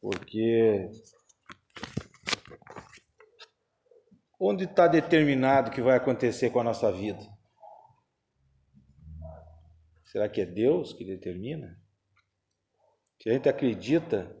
porque 0.00 0.90
onde 4.38 4.64
está 4.64 4.88
determinado 4.88 5.70
o 5.70 5.72
que 5.72 5.80
vai 5.80 5.96
acontecer 5.96 6.50
com 6.50 6.60
a 6.60 6.64
nossa 6.64 6.90
vida? 6.90 7.22
Será 10.04 10.28
que 10.28 10.40
é 10.40 10.46
Deus 10.46 10.92
que 10.92 11.04
determina? 11.04 11.80
Se 13.22 13.30
a 13.30 13.32
gente 13.32 13.48
acredita 13.48 14.36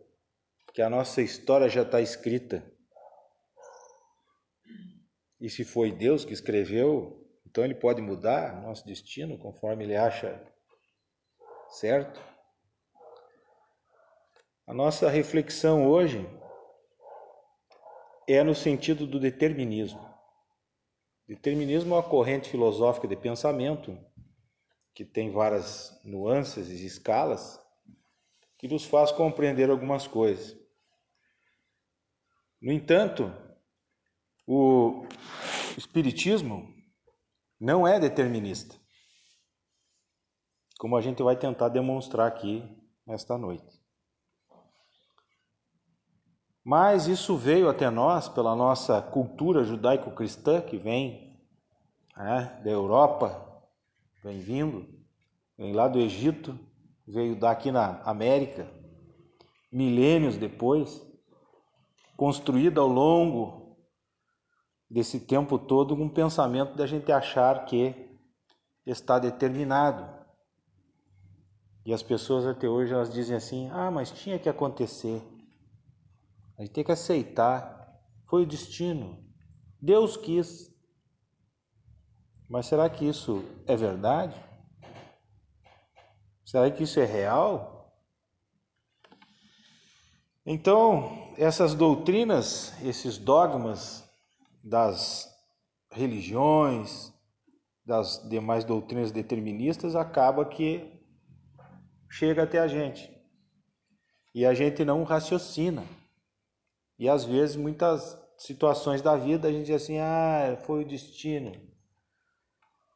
que 0.74 0.82
a 0.82 0.90
nossa 0.90 1.22
história 1.22 1.68
já 1.68 1.82
está 1.82 2.00
escrita, 2.00 2.68
e 5.40 5.48
se 5.48 5.64
foi 5.64 5.90
Deus 5.90 6.24
que 6.24 6.32
escreveu, 6.32 7.26
então 7.46 7.64
ele 7.64 7.74
pode 7.74 8.00
mudar 8.02 8.60
nosso 8.60 8.84
destino 8.86 9.38
conforme 9.38 9.84
ele 9.84 9.96
acha 9.96 10.44
certo? 11.70 12.31
A 14.64 14.72
nossa 14.72 15.10
reflexão 15.10 15.88
hoje 15.88 16.24
é 18.28 18.44
no 18.44 18.54
sentido 18.54 19.06
do 19.06 19.18
determinismo. 19.18 20.00
Determinismo 21.26 21.94
é 21.94 21.96
uma 21.98 22.08
corrente 22.08 22.48
filosófica 22.48 23.08
de 23.08 23.16
pensamento 23.16 23.98
que 24.94 25.04
tem 25.04 25.32
várias 25.32 26.00
nuances 26.04 26.68
e 26.68 26.86
escalas 26.86 27.58
que 28.56 28.68
nos 28.68 28.84
faz 28.84 29.10
compreender 29.10 29.68
algumas 29.68 30.06
coisas. 30.06 30.56
No 32.60 32.70
entanto, 32.70 33.34
o 34.46 35.04
espiritismo 35.76 36.72
não 37.58 37.86
é 37.86 37.98
determinista, 37.98 38.76
como 40.78 40.96
a 40.96 41.00
gente 41.00 41.20
vai 41.20 41.36
tentar 41.36 41.68
demonstrar 41.68 42.28
aqui 42.28 42.62
nesta 43.04 43.36
noite. 43.36 43.81
Mas 46.64 47.08
isso 47.08 47.36
veio 47.36 47.68
até 47.68 47.90
nós 47.90 48.28
pela 48.28 48.54
nossa 48.54 49.02
cultura 49.02 49.64
judaico-cristã 49.64 50.60
que 50.60 50.76
vem 50.76 51.36
né, 52.16 52.60
da 52.62 52.70
Europa, 52.70 53.62
vem 54.22 54.38
vindo, 54.38 54.86
vem 55.58 55.72
lá 55.72 55.88
do 55.88 55.98
Egito, 55.98 56.56
veio 57.06 57.34
daqui 57.34 57.72
na 57.72 58.00
América, 58.02 58.70
milênios 59.72 60.36
depois, 60.36 61.04
construída 62.16 62.80
ao 62.80 62.86
longo 62.86 63.76
desse 64.88 65.18
tempo 65.18 65.58
todo 65.58 65.94
um 65.94 66.08
pensamento 66.08 66.76
da 66.76 66.86
gente 66.86 67.10
achar 67.10 67.64
que 67.64 67.94
está 68.86 69.18
determinado. 69.18 70.22
E 71.84 71.92
as 71.92 72.02
pessoas 72.02 72.46
até 72.46 72.68
hoje 72.68 72.92
elas 72.92 73.12
dizem 73.12 73.36
assim: 73.36 73.68
"Ah, 73.72 73.90
mas 73.90 74.12
tinha 74.12 74.38
que 74.38 74.48
acontecer". 74.48 75.20
A 76.62 76.64
gente 76.64 76.74
tem 76.74 76.84
que 76.84 76.92
aceitar. 76.92 78.00
Foi 78.28 78.44
o 78.44 78.46
destino. 78.46 79.18
Deus 79.80 80.16
quis. 80.16 80.72
Mas 82.48 82.66
será 82.66 82.88
que 82.88 83.04
isso 83.04 83.44
é 83.66 83.74
verdade? 83.74 84.40
Será 86.44 86.70
que 86.70 86.84
isso 86.84 87.00
é 87.00 87.04
real? 87.04 87.92
Então, 90.46 91.34
essas 91.36 91.74
doutrinas, 91.74 92.72
esses 92.80 93.18
dogmas 93.18 94.08
das 94.62 95.28
religiões, 95.90 97.12
das 97.84 98.22
demais 98.28 98.64
doutrinas 98.64 99.10
deterministas, 99.10 99.96
acaba 99.96 100.44
que 100.44 100.96
chega 102.08 102.44
até 102.44 102.60
a 102.60 102.68
gente. 102.68 103.12
E 104.32 104.46
a 104.46 104.54
gente 104.54 104.84
não 104.84 105.02
raciocina. 105.02 105.84
E 107.02 107.08
às 107.08 107.24
vezes, 107.24 107.56
muitas 107.56 108.16
situações 108.38 109.02
da 109.02 109.16
vida, 109.16 109.48
a 109.48 109.50
gente 109.50 109.66
diz 109.66 109.82
assim: 109.82 109.98
ah, 109.98 110.56
foi 110.64 110.84
o 110.84 110.86
destino. 110.86 111.50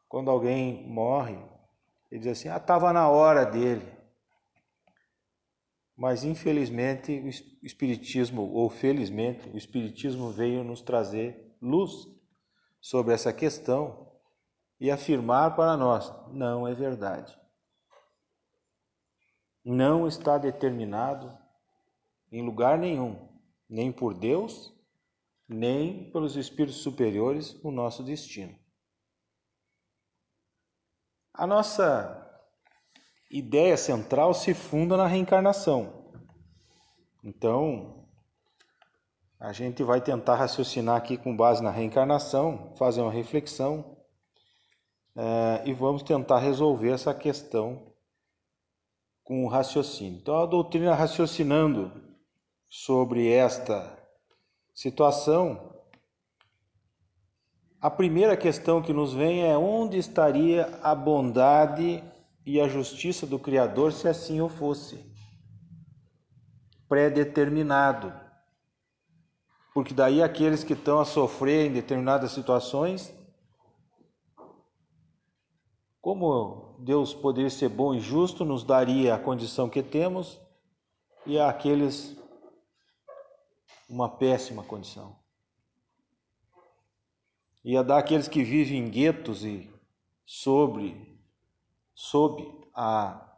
Quando 0.09 0.31
alguém 0.31 0.89
morre, 0.89 1.37
ele 2.09 2.21
diz 2.21 2.39
assim: 2.39 2.49
ah, 2.49 2.57
estava 2.57 2.93
na 2.93 3.09
hora 3.09 3.45
dele. 3.45 3.85
Mas 5.97 6.23
infelizmente 6.23 7.19
o 7.19 7.67
Espiritismo, 7.67 8.43
ou 8.43 8.71
felizmente, 8.71 9.49
o 9.49 9.57
Espiritismo 9.57 10.31
veio 10.31 10.63
nos 10.63 10.81
trazer 10.81 11.57
luz 11.61 12.07
sobre 12.81 13.13
essa 13.13 13.33
questão 13.33 14.09
e 14.79 14.89
afirmar 14.89 15.57
para 15.57 15.77
nós: 15.77 16.15
não 16.29 16.69
é 16.69 16.73
verdade. 16.77 17.37
Não 19.65 20.07
está 20.07 20.39
determinado 20.39 21.37
em 22.31 22.47
lugar 22.47 22.79
nenhum 22.79 23.26
nem 23.69 23.93
por 23.93 24.15
Deus, 24.15 24.73
nem 25.49 26.11
pelos 26.11 26.37
espíritos 26.37 26.83
superiores 26.83 27.59
o 27.63 27.71
nosso 27.71 28.03
destino. 28.03 28.57
A 31.33 31.47
nossa 31.47 32.23
ideia 33.31 33.77
central 33.77 34.33
se 34.33 34.55
funda 34.55 34.97
na 34.97 35.07
reencarnação. 35.07 36.13
Então, 37.23 38.09
a 39.39 39.53
gente 39.53 39.83
vai 39.83 40.01
tentar 40.01 40.37
raciocinar 40.37 40.97
aqui 40.97 41.17
com 41.17 41.37
base 41.37 41.63
na 41.63 41.71
reencarnação, 41.71 42.75
fazer 42.77 43.03
uma 43.03 43.13
reflexão 43.13 43.97
é, 45.15 45.63
e 45.69 45.75
vamos 45.75 46.03
tentar 46.03 46.39
resolver 46.39 46.91
essa 46.91 47.13
questão 47.15 47.93
com 49.23 49.45
o 49.45 49.49
raciocínio. 49.49 50.21
Então, 50.21 50.37
a 50.37 50.47
doutrina 50.47 50.95
raciocinando 50.95 52.06
sobre 52.85 53.27
esta 53.33 53.99
situação, 54.75 55.75
a 57.81 57.91
primeira 57.91 58.37
questão 58.37 58.83
que 58.83 58.93
nos 58.93 59.15
vem 59.15 59.45
é 59.45 59.57
onde 59.57 59.97
estaria 59.97 60.79
a 60.83 60.95
bondade 60.95 62.05
e 62.45 62.61
a 62.61 62.69
justiça 62.69 63.27
do 63.27 63.39
Criador 63.39 63.93
se 63.93 64.07
assim 64.07 64.43
o 64.43 64.49
fosse? 64.49 65.03
Predeterminado. 66.87 68.13
Porque 69.73 69.95
daí 69.95 70.23
aqueles 70.23 70.63
que 70.63 70.75
estão 70.75 71.01
a 71.01 71.05
sofrer 71.07 71.71
em 71.71 71.73
determinadas 71.73 72.33
situações, 72.33 73.13
como 76.01 76.77
Deus 76.81 77.15
poderia 77.15 77.51
ser 77.51 77.71
bom 77.71 77.95
e 77.95 78.01
justo, 78.01 78.45
nos 78.45 78.63
daria 78.63 79.15
a 79.15 79.19
condição 79.19 79.69
que 79.69 79.83
temos, 79.83 80.39
e 81.25 81.39
aqueles 81.41 82.17
uma 83.89 84.09
péssima 84.09 84.63
condição. 84.63 85.17
Ia 87.65 87.83
dar 87.83 87.99
aqueles 87.99 88.29
que 88.29 88.45
vivem 88.45 88.79
em 88.79 88.91
guetos 88.91 89.45
e 89.45 89.69
sobre, 90.25 91.21
sob 91.95 92.47
a 92.73 93.37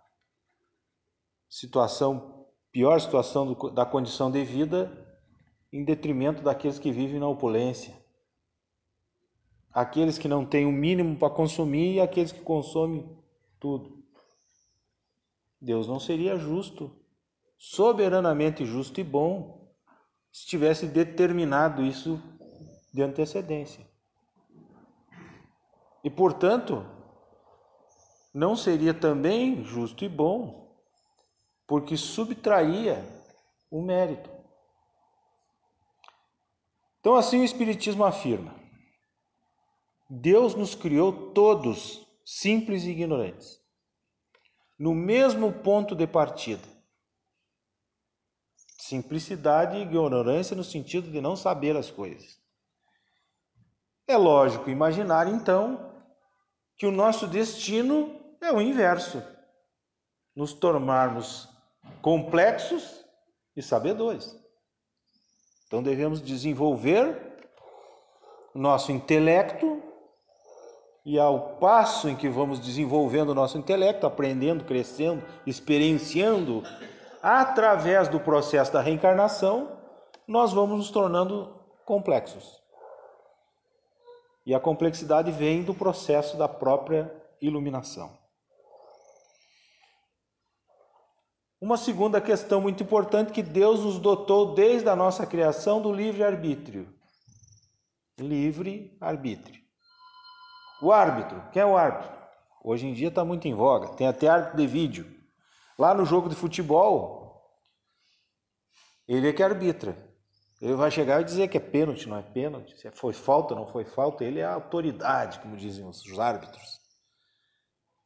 situação, 1.49 2.47
pior 2.71 3.01
situação 3.01 3.53
do, 3.53 3.71
da 3.71 3.87
condição 3.87 4.31
de 4.31 4.45
vida, 4.45 5.07
em 5.73 5.85
detrimento 5.85 6.43
daqueles 6.43 6.79
que 6.79 6.93
vivem 6.93 7.21
na 7.21 7.29
opulência. 7.29 7.97
Aqueles 9.73 10.19
que 10.19 10.29
não 10.29 10.45
têm 10.45 10.67
o 10.67 10.73
mínimo 10.73 11.17
para 11.17 11.33
consumir 11.33 11.95
e 11.95 12.01
aqueles 12.01 12.33
que 12.33 12.41
consomem 12.41 13.09
tudo. 13.61 14.03
Deus 15.61 15.87
não 15.87 15.99
seria 15.99 16.37
justo, 16.37 16.91
soberanamente 17.57 18.65
justo 18.65 19.01
e 19.01 19.05
bom, 19.05 19.58
se 20.33 20.47
tivesse 20.47 20.87
determinado 20.87 21.83
isso 21.83 22.23
de 22.93 23.03
antecedência. 23.03 23.87
E, 26.03 26.11
portanto, 26.11 26.87
não 28.33 28.57
seria 28.57 28.95
também 28.95 29.65
justo 29.65 30.05
e 30.05 30.09
bom, 30.09 30.77
porque 31.67 31.97
subtraía 31.97 33.05
o 33.71 33.83
mérito. 33.83 34.31
Então, 37.01 37.15
assim 37.15 37.41
o 37.41 37.45
Espiritismo 37.45 38.05
afirma: 38.05 38.55
Deus 40.09 40.55
nos 40.55 40.75
criou 40.75 41.33
todos 41.33 42.07
simples 42.25 42.85
e 42.85 42.91
ignorantes, 42.91 43.61
no 44.79 44.95
mesmo 44.95 45.53
ponto 45.53 45.95
de 45.95 46.07
partida. 46.07 46.78
Simplicidade 48.79 49.77
e 49.77 49.83
ignorância 49.83 50.57
no 50.57 50.65
sentido 50.65 51.11
de 51.11 51.21
não 51.21 51.35
saber 51.35 51.77
as 51.77 51.91
coisas. 51.91 52.39
É 54.07 54.17
lógico 54.17 54.71
imaginar, 54.71 55.29
então, 55.29 55.93
que 56.77 56.87
o 56.87 56.93
nosso 56.93 57.27
destino 57.27 58.19
é 58.41 58.53
o 58.53 58.61
inverso: 58.61 59.23
nos 60.35 60.53
tornarmos 60.53 61.49
complexos 62.01 63.05
e 63.57 63.63
sabedores. 63.63 64.35
Então 65.67 65.83
devemos 65.83 66.23
desenvolver 66.23 67.29
nosso 68.55 68.91
intelecto 68.93 69.83
e 71.05 71.19
ao 71.19 71.57
passo 71.57 72.09
em 72.09 72.17
que 72.17 72.29
vamos 72.29 72.61
desenvolvendo 72.61 73.31
o 73.31 73.35
nosso 73.35 73.57
intelecto, 73.57 74.07
aprendendo, 74.07 74.65
crescendo, 74.65 75.23
experienciando 75.47 76.63
através 77.23 78.09
do 78.09 78.21
processo 78.21 78.73
da 78.73 78.81
reencarnação, 78.81 79.79
nós 80.27 80.53
vamos 80.53 80.79
nos 80.79 80.91
tornando 80.91 81.59
complexos. 81.85 82.63
E 84.45 84.55
a 84.55 84.61
complexidade 84.61 85.31
vem 85.31 85.63
do 85.63 85.75
processo 85.75 86.37
da 86.37 86.49
própria 86.49 87.13
iluminação. 87.41 88.17
Uma 91.61 91.77
segunda 91.77 92.21
questão 92.21 92.61
muito 92.61 92.83
importante 92.83 93.33
que 93.33 93.43
Deus 93.43 93.81
nos 93.81 93.99
dotou 93.99 94.55
desde 94.55 94.89
a 94.89 94.95
nossa 94.95 95.27
criação 95.27 95.83
do 95.83 95.93
livre-arbítrio. 95.93 96.89
Livre-arbítrio. 98.19 99.61
O 100.81 100.93
árbitro, 100.93 101.43
quem 101.53 101.63
é 101.63 101.67
o 101.67 101.77
árbitro? 101.77 102.17
Hoje 102.63 102.87
em 102.87 102.93
dia 102.93 103.09
está 103.09 103.25
muito 103.25 103.49
em 103.49 103.55
voga, 103.55 103.89
tem 103.97 104.07
até 104.07 104.29
árbitro 104.29 104.57
de 104.57 104.67
vídeo. 104.67 105.18
Lá 105.79 105.95
no 105.95 106.05
jogo 106.05 106.29
de 106.29 106.35
futebol, 106.35 107.49
ele 109.07 109.29
é 109.29 109.33
que 109.33 109.43
arbitra. 109.43 109.97
Ele 110.61 110.75
vai 110.75 110.91
chegar 110.91 111.21
e 111.21 111.25
dizer 111.25 111.49
que 111.49 111.57
é 111.57 111.61
pênalti, 111.61 112.09
não 112.09 112.17
é 112.17 112.23
pênalti, 112.23 112.77
se 112.77 112.91
foi 112.91 113.13
falta, 113.13 113.55
não 113.55 113.67
foi 113.69 113.85
falta, 113.85 114.25
ele 114.25 114.41
é 114.41 114.45
a 114.45 114.55
autoridade, 114.55 115.39
como 115.39 115.57
dizem 115.57 115.87
os 115.87 116.19
árbitros. 116.19 116.81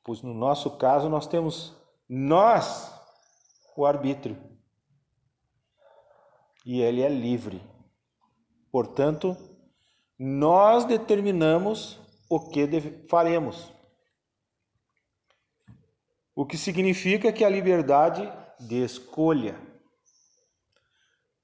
Pois 0.04 0.20
no 0.20 0.34
nosso 0.34 0.76
caso 0.76 1.08
nós 1.08 1.26
temos 1.26 1.74
nós 2.08 2.92
o 3.74 3.86
arbítrio. 3.86 4.36
E 6.66 6.80
ele 6.80 7.00
é 7.00 7.08
livre. 7.08 7.62
Portanto, 8.70 9.36
nós 10.18 10.84
determinamos 10.84 11.98
o 12.28 12.38
que 12.50 13.06
faremos. 13.08 13.72
O 16.34 16.46
que 16.46 16.56
significa 16.56 17.32
que 17.32 17.44
a 17.44 17.48
liberdade 17.48 18.30
de 18.66 18.82
escolha. 18.82 19.60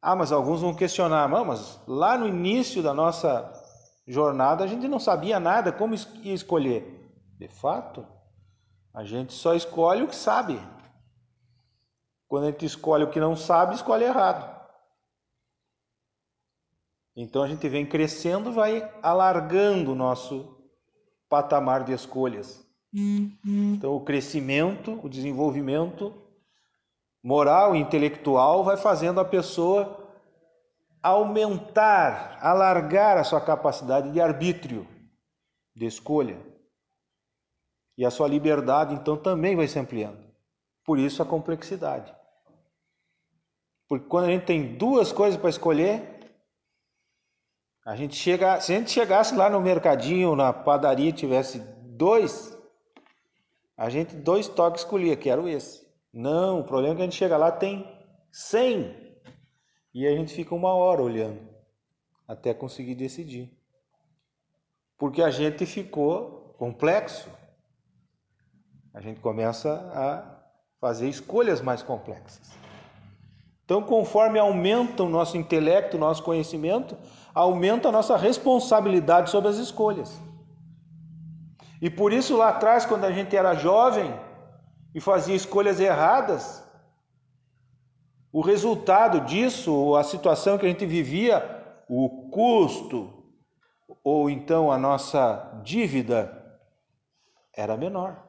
Ah, 0.01 0.15
mas 0.15 0.31
alguns 0.31 0.61
vão 0.61 0.75
questionar, 0.75 1.29
mas 1.29 1.81
lá 1.87 2.17
no 2.17 2.29
início 2.29 2.83
da 2.83 2.95
nossa 2.95 3.53
jornada 4.07 4.65
a 4.65 4.67
gente 4.67 4.87
não 4.87 5.01
sabia 5.01 5.41
nada, 5.41 5.73
como 5.73 5.95
escolher? 5.95 7.11
De 7.37 7.49
fato, 7.49 8.07
a 8.95 9.05
gente 9.05 9.33
só 9.33 9.55
escolhe 9.55 10.03
o 10.03 10.09
que 10.09 10.17
sabe. 10.17 10.59
Quando 12.27 12.45
a 12.45 12.51
gente 12.51 12.65
escolhe 12.65 13.05
o 13.05 13.11
que 13.11 13.21
não 13.21 13.35
sabe, 13.35 13.75
escolhe 13.75 14.05
errado. 14.05 14.57
Então 17.17 17.43
a 17.43 17.49
gente 17.49 17.69
vem 17.69 17.85
crescendo, 17.85 18.53
vai 18.53 18.81
alargando 19.03 19.93
o 19.93 19.97
nosso 19.97 20.57
patamar 21.29 21.83
de 21.83 21.93
escolhas. 21.93 22.65
Uhum. 22.95 23.75
Então, 23.75 23.95
o 23.95 24.05
crescimento, 24.05 24.99
o 25.03 25.09
desenvolvimento 25.09 26.15
moral 27.23 27.77
e 27.77 27.79
intelectual 27.79 28.65
vai 28.65 28.77
fazendo 28.77 29.21
a 29.21 29.25
pessoa 29.25 30.09
aumentar, 31.03 32.39
alargar 32.41 33.17
a 33.19 33.25
sua 33.25 33.41
capacidade 33.41 34.11
de 34.11 34.21
arbítrio, 34.21 34.87
de 35.75 35.87
escolha. 35.87 36.39
E 37.97 38.05
a 38.05 38.11
sua 38.11 38.29
liberdade, 38.29 38.95
então, 38.95 39.17
também 39.17 39.57
vai 39.57 39.67
se 39.67 39.79
ampliando. 39.79 40.25
Por 40.85 40.99
isso 40.99 41.23
a 41.23 41.27
complexidade. 41.27 42.15
Porque 43.89 44.07
quando 44.07 44.27
a 44.27 44.31
gente 44.31 44.45
tem 44.45 44.77
duas 44.77 45.13
coisas 45.13 45.41
para 45.41 45.51
escolher, 45.51 46.19
a 47.85 47.97
gente 47.97 48.15
chega, 48.15 48.61
se 48.61 48.75
a 48.75 48.79
gente 48.79 48.91
chegasse 48.91 49.35
lá 49.35 49.49
no 49.49 49.61
mercadinho, 49.61 50.37
na 50.37 50.53
padaria, 50.53 51.11
tivesse 51.11 51.59
dois, 51.59 52.58
a 53.79 53.89
gente 53.89 54.17
dois 54.17 54.49
toques 54.49 54.83
escolhia, 54.83 55.17
quero 55.17 55.49
esse. 55.49 55.87
Não, 56.13 56.61
o 56.61 56.65
problema 56.65 56.95
é 56.95 56.97
que 56.97 57.03
a 57.03 57.05
gente 57.05 57.17
chega 57.17 57.37
lá 57.37 57.53
tem 57.53 57.89
cem 58.33 58.93
e 59.95 60.05
a 60.05 60.11
gente 60.11 60.35
fica 60.35 60.53
uma 60.53 60.75
hora 60.75 61.01
olhando 61.01 61.39
até 62.27 62.53
conseguir 62.53 62.97
decidir. 62.97 63.57
Porque 64.99 65.23
a 65.23 65.31
gente 65.31 65.65
ficou 65.65 66.57
complexo. 66.59 67.31
A 68.93 69.01
gente 69.01 69.21
começa 69.21 69.73
a 69.95 70.41
fazer 70.81 71.09
escolhas 71.09 71.61
mais 71.61 71.81
complexas. 71.81 72.51
Então, 73.65 73.81
conforme 73.81 74.41
aumenta 74.41 75.05
o 75.05 75.09
nosso 75.09 75.37
intelecto, 75.37 75.97
o 75.97 76.01
nosso 76.01 76.23
conhecimento, 76.25 76.97
aumenta 77.33 77.91
a 77.91 77.93
nossa 77.93 78.17
responsabilidade 78.17 79.31
sobre 79.31 79.51
as 79.51 79.57
escolhas. 79.57 80.21
E 81.81 81.89
por 81.89 82.13
isso 82.13 82.37
lá 82.37 82.49
atrás, 82.49 82.85
quando 82.85 83.05
a 83.05 83.13
gente 83.13 83.37
era 83.37 83.55
jovem 83.55 84.13
e 84.95 85.01
fazia 85.01 85.35
escolhas 85.35 85.79
erradas, 85.79 86.65
o 88.33 88.41
resultado 88.41 89.21
disso, 89.21 89.95
a 89.97 90.05
situação 90.05 90.59
que 90.59 90.67
a 90.67 90.69
gente 90.69 90.85
vivia, 90.85 91.85
o 91.89 92.29
custo 92.31 93.15
ou 94.05 94.29
então 94.29 94.71
a 94.71 94.79
nossa 94.79 95.61
dívida 95.63 96.35
era 97.55 97.77
menor. 97.77 98.25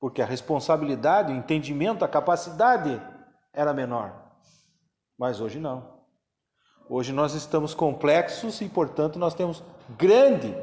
Porque 0.00 0.22
a 0.22 0.26
responsabilidade, 0.26 1.32
o 1.32 1.36
entendimento, 1.36 2.04
a 2.04 2.08
capacidade 2.08 3.00
era 3.52 3.72
menor. 3.72 4.14
Mas 5.18 5.40
hoje 5.40 5.58
não. 5.58 5.98
Hoje 6.88 7.12
nós 7.12 7.34
estamos 7.34 7.74
complexos 7.74 8.60
e, 8.60 8.68
portanto, 8.68 9.18
nós 9.18 9.34
temos 9.34 9.62
grande 9.90 10.54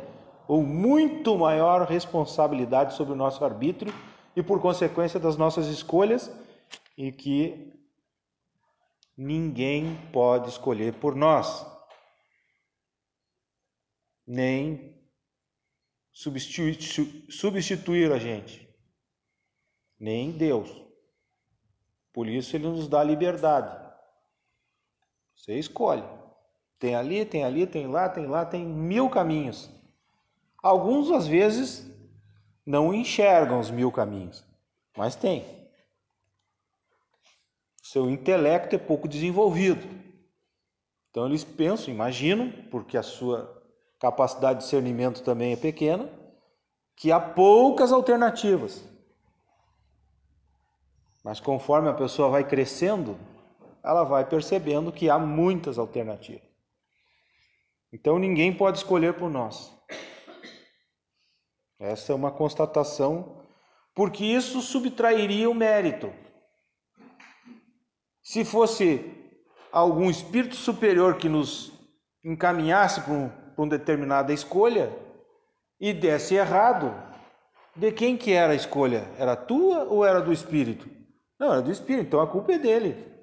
ou 0.47 0.63
muito 0.63 1.38
maior 1.38 1.88
responsabilidade 1.88 2.94
sobre 2.94 3.13
o 3.13 3.18
nosso 3.18 3.44
arbítrio 3.44 3.94
e, 4.36 4.44
por 4.44 4.62
consequência, 4.62 5.19
das 5.19 5.38
nossas 5.38 5.68
escolhas, 5.68 6.31
e 6.97 7.12
que 7.12 7.74
ninguém 9.18 9.95
pode 10.12 10.50
escolher 10.50 10.94
por 10.94 11.15
nós, 11.15 11.65
nem 14.25 14.95
substituir, 16.12 18.12
a 18.12 18.18
gente, 18.18 18.68
nem 20.00 20.31
Deus. 20.31 20.69
Por 22.13 22.27
isso, 22.27 22.56
Ele 22.56 22.68
nos 22.68 22.88
dá 22.88 23.03
liberdade. 23.03 23.86
Você 25.36 25.59
escolhe. 25.59 26.03
Tem 26.80 26.95
ali, 26.95 27.25
tem 27.25 27.44
ali, 27.44 27.68
tem 27.68 27.88
lá, 27.88 28.09
tem 28.09 28.25
lá, 28.25 28.45
tem 28.45 28.65
mil 28.65 29.09
caminhos. 29.09 29.69
Alguns, 30.66 31.12
às 31.12 31.28
vezes, 31.28 31.88
não 32.66 32.92
enxergam 32.92 33.60
os 33.60 33.70
mil 33.70 33.92
caminhos, 33.92 34.44
mas 34.98 35.16
tem. 35.16 35.46
Seu 37.84 38.10
intelecto 38.10 38.76
é 38.76 38.80
pouco 38.80 39.08
desenvolvido. 39.08 39.88
Então, 41.12 41.28
eles 41.28 41.44
pensam, 41.44 41.94
imaginam, 41.94 42.52
porque 42.72 42.98
a 42.98 43.04
sua 43.04 43.64
capacidade 44.00 44.57
de 44.57 44.64
discernimento 44.64 45.22
também 45.22 45.54
é 45.54 45.56
pequena, 45.56 46.10
que 46.95 47.12
há 47.12 47.19
poucas 47.19 47.92
alternativas. 47.92 48.84
Mas 51.24 51.40
conforme 51.40 51.90
a 51.90 51.94
pessoa 51.94 52.30
vai 52.30 52.44
crescendo, 52.44 53.19
ela 53.84 54.04
vai 54.04 54.28
percebendo 54.28 54.92
que 54.92 55.12
há 55.12 55.19
muitas 55.19 55.78
alternativas. 55.78 56.50
Então 57.94 58.18
ninguém 58.18 58.52
pode 58.52 58.80
escolher 58.80 59.14
por 59.14 59.30
nós. 59.30 59.75
Essa 61.80 62.12
é 62.12 62.16
uma 62.16 62.32
constatação, 62.32 63.44
porque 63.94 64.24
isso 64.24 64.62
subtrairia 64.62 65.50
o 65.50 65.54
mérito. 65.54 66.12
Se 68.24 68.44
fosse 68.44 69.14
algum 69.72 70.10
espírito 70.10 70.56
superior 70.56 71.18
que 71.18 71.30
nos 71.30 71.72
encaminhasse 72.24 73.02
para, 73.02 73.14
um, 73.14 73.30
para 73.30 73.62
uma 73.64 73.70
determinada 73.70 74.34
escolha 74.34 74.92
e 75.80 75.94
desse 75.94 76.36
errado, 76.36 76.94
de 77.76 77.92
quem 77.92 78.18
que 78.18 78.32
era 78.32 78.54
a 78.54 78.56
escolha? 78.56 79.08
Era 79.18 79.36
tua 79.36 79.84
ou 79.84 80.06
era 80.06 80.22
do 80.22 80.32
espírito? 80.32 80.90
Não, 81.38 81.52
era 81.52 81.62
do 81.62 81.72
espírito, 81.72 82.08
então 82.08 82.22
a 82.22 82.28
culpa 82.28 82.54
é 82.54 82.58
dele 82.58 83.16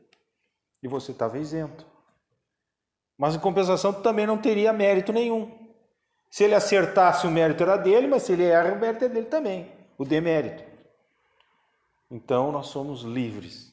e 0.83 0.89
você 0.89 1.13
estava 1.13 1.39
isento. 1.39 1.87
Mas 3.17 3.35
em 3.35 3.39
compensação, 3.39 3.93
tu 3.93 4.03
também 4.03 4.27
não 4.27 4.37
teria 4.37 4.73
mérito 4.73 5.13
nenhum. 5.13 5.62
Se 6.33 6.45
ele 6.45 6.55
acertasse, 6.55 7.27
o 7.27 7.31
mérito 7.31 7.63
era 7.63 7.77
dele, 7.77 8.07
mas 8.07 8.23
se 8.23 8.33
ele 8.33 8.45
erra, 8.45 8.73
o 8.73 8.81
mérito 8.81 9.05
é 9.05 9.09
dele 9.11 9.27
também, 9.27 9.71
o 9.99 10.05
demérito. 10.05 10.65
Então 12.11 12.51
nós 12.51 12.69
somos 12.69 13.03
livres. 13.03 13.71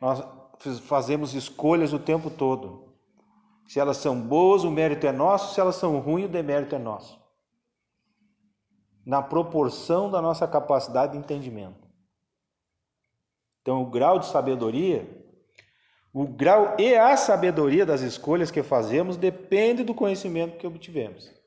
Nós 0.00 0.22
fazemos 0.82 1.34
escolhas 1.34 1.92
o 1.92 1.98
tempo 1.98 2.30
todo. 2.30 2.94
Se 3.66 3.80
elas 3.80 3.96
são 3.96 4.20
boas, 4.20 4.62
o 4.62 4.70
mérito 4.70 5.04
é 5.08 5.10
nosso, 5.10 5.52
se 5.52 5.60
elas 5.60 5.74
são 5.74 5.98
ruins, 5.98 6.26
o 6.26 6.32
demérito 6.32 6.76
é 6.76 6.78
nosso. 6.78 7.20
Na 9.04 9.20
proporção 9.20 10.08
da 10.08 10.22
nossa 10.22 10.46
capacidade 10.46 11.12
de 11.12 11.18
entendimento. 11.18 11.88
Então, 13.62 13.82
o 13.82 13.90
grau 13.90 14.20
de 14.20 14.26
sabedoria 14.26 15.18
o 16.12 16.26
grau 16.26 16.74
e 16.78 16.94
a 16.94 17.16
sabedoria 17.16 17.84
das 17.84 18.00
escolhas 18.00 18.50
que 18.50 18.62
fazemos 18.62 19.16
depende 19.16 19.84
do 19.84 19.94
conhecimento 19.94 20.56
que 20.56 20.66
obtivemos. 20.66 21.37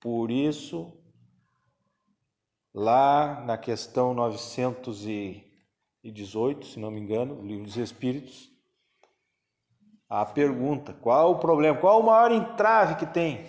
Por 0.00 0.30
isso, 0.30 0.92
lá 2.72 3.40
na 3.44 3.58
questão 3.58 4.14
900 4.14 5.06
e 5.06 5.48
e 6.02 6.10
18, 6.10 6.66
se 6.66 6.78
não 6.78 6.90
me 6.90 7.00
engano, 7.00 7.40
o 7.40 7.46
livro 7.46 7.64
dos 7.64 7.76
Espíritos, 7.76 8.50
a 10.08 10.24
pergunta: 10.24 10.92
qual 10.92 11.32
o 11.32 11.38
problema? 11.38 11.78
Qual 11.78 12.00
o 12.00 12.06
maior 12.06 12.32
entrave 12.32 12.96
que 12.96 13.06
tem? 13.06 13.44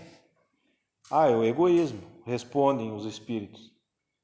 Ah, 1.10 1.27
é 1.27 1.36
o 1.36 1.44
egoísmo, 1.44 2.01
respondem 2.25 2.91
os 2.91 3.06
espíritos. 3.06 3.72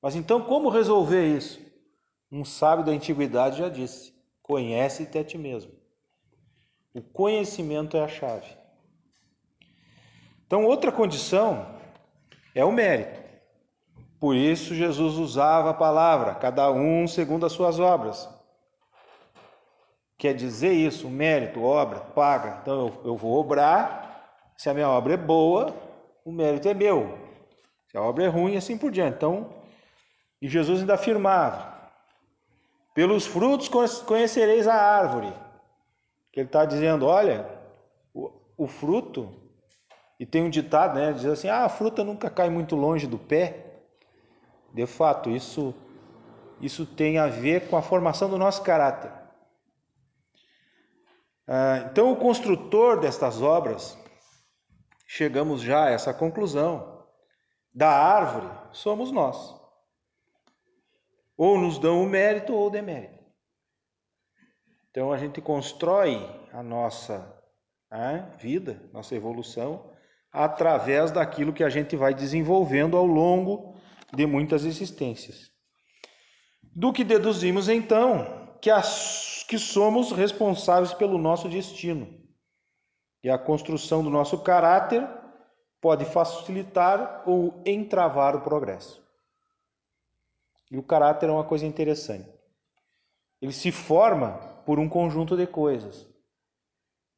Mas 0.01 0.15
então 0.15 0.41
como 0.41 0.69
resolver 0.69 1.25
isso? 1.35 1.59
Um 2.31 2.43
sábio 2.43 2.83
da 2.83 2.91
antiguidade 2.91 3.57
já 3.57 3.69
disse: 3.69 4.13
conhece-te 4.41 5.17
a 5.17 5.23
ti 5.23 5.37
mesmo. 5.37 5.71
O 6.93 7.01
conhecimento 7.01 7.97
é 7.97 8.03
a 8.03 8.07
chave. 8.07 8.55
Então, 10.45 10.65
outra 10.65 10.91
condição 10.91 11.74
é 12.55 12.65
o 12.65 12.71
mérito. 12.71 13.23
Por 14.19 14.35
isso, 14.35 14.73
Jesus 14.73 15.15
usava 15.15 15.69
a 15.69 15.73
palavra, 15.73 16.33
cada 16.35 16.71
um 16.71 17.07
segundo 17.07 17.45
as 17.45 17.51
suas 17.51 17.79
obras. 17.79 18.27
Quer 20.17 20.33
dizer 20.33 20.71
isso, 20.71 21.09
mérito, 21.09 21.61
obra, 21.61 21.99
paga. 21.99 22.59
Então, 22.61 22.87
eu, 22.87 23.01
eu 23.11 23.17
vou 23.17 23.37
obrar, 23.37 24.41
se 24.57 24.69
a 24.69 24.73
minha 24.73 24.89
obra 24.89 25.13
é 25.13 25.17
boa, 25.17 25.75
o 26.23 26.31
mérito 26.31 26.67
é 26.67 26.73
meu. 26.73 27.19
Se 27.91 27.97
a 27.97 28.01
obra 28.01 28.23
é 28.23 28.27
ruim, 28.27 28.55
assim 28.55 28.77
por 28.77 28.89
diante. 28.89 29.17
Então, 29.17 29.53
e 30.41 30.47
Jesus 30.47 30.79
ainda 30.79 30.95
afirmava: 30.95 31.75
pelos 32.93 33.25
frutos 33.25 33.67
conhecereis 34.03 34.67
a 34.67 34.75
árvore. 34.75 35.33
Que 36.31 36.39
ele 36.39 36.47
está 36.47 36.65
dizendo: 36.65 37.05
olha, 37.05 37.47
o, 38.13 38.31
o, 38.57 38.67
fruto, 38.67 39.33
e 40.19 40.25
tem 40.25 40.43
um 40.43 40.49
ditado, 40.49 40.95
né? 40.95 41.11
Diz 41.13 41.25
assim: 41.25 41.47
ah, 41.47 41.65
a 41.65 41.69
fruta 41.69 42.03
nunca 42.03 42.29
cai 42.29 42.49
muito 42.49 42.75
longe 42.75 43.07
do 43.07 43.17
pé. 43.17 43.81
De 44.73 44.85
fato, 44.85 45.29
isso, 45.29 45.73
isso 46.61 46.85
tem 46.85 47.17
a 47.17 47.27
ver 47.27 47.69
com 47.69 47.77
a 47.77 47.81
formação 47.81 48.29
do 48.29 48.37
nosso 48.37 48.61
caráter. 48.63 49.11
Ah, 51.47 51.87
então, 51.91 52.11
o 52.11 52.15
construtor 52.15 52.99
destas 52.99 53.41
obras, 53.41 53.97
chegamos 55.07 55.61
já 55.61 55.85
a 55.85 55.91
essa 55.91 56.13
conclusão: 56.13 57.05
da 57.73 57.89
árvore 57.89 58.49
somos 58.71 59.11
nós. 59.11 59.53
Ou 61.37 61.57
nos 61.59 61.77
dão 61.77 62.01
o 62.01 62.07
mérito 62.07 62.53
ou 62.53 62.67
o 62.67 62.69
demérito. 62.69 63.15
Então 64.89 65.11
a 65.11 65.17
gente 65.17 65.41
constrói 65.41 66.25
a 66.53 66.63
nossa 66.63 67.37
né, 67.91 68.33
vida, 68.39 68.81
nossa 68.93 69.13
evolução, 69.13 69.93
através 70.35 71.11
daquilo 71.11 71.53
que 71.53 71.63
a 71.63 71.69
gente 71.69 71.95
vai 71.95 72.13
desenvolvendo 72.13 72.97
ao 72.97 73.05
longo 73.05 73.73
de 74.13 74.25
muitas 74.25 74.65
existências. 74.65 75.49
Do 76.61 76.91
que 76.91 77.05
deduzimos 77.05 77.69
então 77.69 78.57
que, 78.61 78.69
as, 78.69 79.45
que 79.47 79.57
somos 79.57 80.11
responsáveis 80.11 80.93
pelo 80.93 81.17
nosso 81.17 81.47
destino. 81.47 82.21
E 83.23 83.29
a 83.29 83.37
construção 83.37 84.03
do 84.03 84.09
nosso 84.09 84.39
caráter 84.39 85.07
pode 85.79 86.03
facilitar 86.03 87.23
ou 87.25 87.61
entravar 87.65 88.35
o 88.35 88.41
progresso. 88.41 89.01
E 90.69 90.77
o 90.77 90.83
caráter 90.83 91.29
é 91.29 91.31
uma 91.31 91.45
coisa 91.45 91.65
interessante. 91.65 92.29
Ele 93.41 93.53
se 93.53 93.71
forma 93.71 94.33
por 94.65 94.79
um 94.79 94.89
conjunto 94.89 95.37
de 95.37 95.47
coisas. 95.47 96.05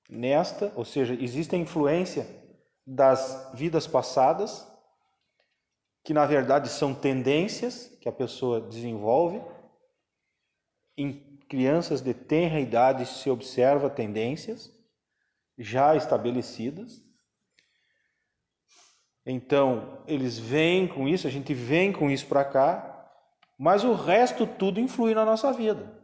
Nesta, 0.09 0.71
ou 0.75 0.86
seja, 0.86 1.13
existe 1.19 1.55
a 1.55 1.59
influência 1.59 2.46
das 2.89 3.51
vidas 3.53 3.86
passadas, 3.86 4.65
que 6.06 6.13
na 6.13 6.25
verdade 6.25 6.70
são 6.70 6.96
tendências 6.96 7.89
que 8.00 8.08
a 8.08 8.13
pessoa 8.13 8.62
desenvolve. 8.62 9.41
Em 10.96 11.38
crianças 11.50 12.00
de 12.00 12.13
tenra 12.13 12.62
idade 12.62 13.06
se 13.06 13.29
observa 13.29 13.89
tendências 13.89 14.74
já 15.58 15.98
estabelecidas. 15.98 17.06
Então, 19.25 20.01
eles 20.08 20.39
vêm 20.39 20.88
com 20.88 21.10
isso, 21.10 21.27
a 21.27 21.29
gente 21.29 21.53
vem 21.53 21.91
com 21.91 22.10
isso 22.10 22.25
para 22.27 22.46
cá, 22.46 23.12
mas 23.58 23.84
o 23.84 23.94
resto 23.94 24.48
tudo 24.48 24.79
influi 24.79 25.13
na 25.13 25.25
nossa 25.25 25.51
vida. 25.51 26.01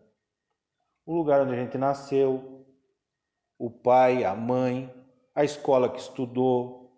O 1.05 1.15
lugar 1.15 1.41
onde 1.41 1.53
a 1.53 1.57
gente 1.57 1.77
nasceu, 1.77 2.67
o 3.57 3.71
pai, 3.71 4.25
a 4.25 4.35
mãe, 4.35 4.93
a 5.35 5.43
escola 5.43 5.89
que 5.89 5.99
estudou, 5.99 6.91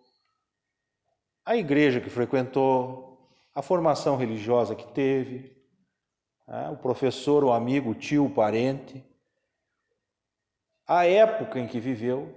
a 1.45 1.55
igreja 1.55 2.01
que 2.01 2.09
frequentou, 2.09 3.29
a 3.53 3.61
formação 3.61 4.17
religiosa 4.17 4.75
que 4.75 4.87
teve, 4.91 5.55
né, 6.47 6.69
o 6.69 6.77
professor, 6.77 7.43
o 7.43 7.51
amigo, 7.51 7.91
o 7.91 7.95
tio, 7.95 8.25
o 8.25 8.33
parente, 8.33 9.03
a 10.87 11.05
época 11.05 11.59
em 11.59 11.67
que 11.67 11.79
viveu. 11.79 12.35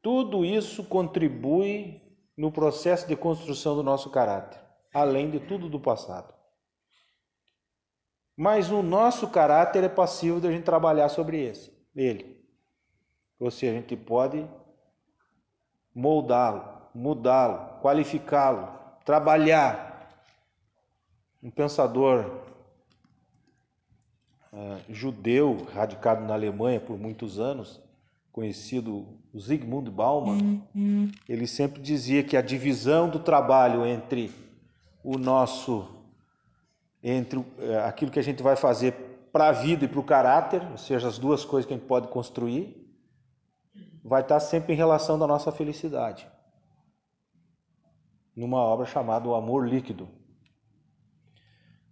Tudo 0.00 0.44
isso 0.44 0.84
contribui 0.84 2.00
no 2.36 2.52
processo 2.52 3.08
de 3.08 3.16
construção 3.16 3.74
do 3.74 3.82
nosso 3.82 4.10
caráter, 4.10 4.60
além 4.92 5.30
de 5.30 5.40
tudo 5.40 5.68
do 5.68 5.80
passado. 5.80 6.32
Mas 8.36 8.70
o 8.70 8.82
nosso 8.82 9.28
caráter 9.30 9.82
é 9.82 9.88
passivo 9.88 10.40
de 10.40 10.46
a 10.46 10.50
gente 10.50 10.64
trabalhar 10.64 11.08
sobre 11.08 11.42
esse, 11.42 11.72
ele. 11.94 12.35
Ou 13.38 13.50
seja, 13.50 13.72
a 13.72 13.76
gente 13.76 13.96
pode 13.96 14.46
moldá-lo, 15.94 16.64
mudá-lo, 16.94 17.80
qualificá-lo, 17.80 18.68
trabalhar. 19.04 19.94
Um 21.42 21.50
pensador 21.50 22.42
uh, 24.52 24.92
judeu 24.92 25.66
radicado 25.72 26.24
na 26.24 26.34
Alemanha 26.34 26.80
por 26.80 26.98
muitos 26.98 27.38
anos, 27.38 27.80
conhecido 28.32 29.06
Zygmunt 29.38 29.88
Bauman, 29.90 30.62
ele 31.28 31.46
sempre 31.46 31.80
dizia 31.80 32.22
que 32.22 32.36
a 32.36 32.42
divisão 32.42 33.08
do 33.08 33.18
trabalho 33.18 33.86
entre 33.86 34.30
o 35.02 35.16
nosso 35.16 35.88
entre 37.02 37.44
eh, 37.60 37.78
aquilo 37.84 38.10
que 38.10 38.18
a 38.18 38.22
gente 38.22 38.42
vai 38.42 38.56
fazer 38.56 38.92
para 39.32 39.48
a 39.48 39.52
vida 39.52 39.84
e 39.84 39.88
para 39.88 40.00
o 40.00 40.04
caráter, 40.04 40.60
ou 40.72 40.76
seja, 40.76 41.06
as 41.06 41.18
duas 41.18 41.44
coisas 41.44 41.66
que 41.66 41.72
a 41.72 41.76
gente 41.76 41.86
pode 41.86 42.08
construir, 42.08 42.85
vai 44.06 44.22
estar 44.22 44.38
sempre 44.38 44.72
em 44.72 44.76
relação 44.76 45.18
da 45.18 45.26
nossa 45.26 45.50
felicidade. 45.50 46.28
Numa 48.36 48.58
obra 48.58 48.86
chamada 48.86 49.28
O 49.28 49.34
Amor 49.34 49.68
Líquido. 49.68 50.08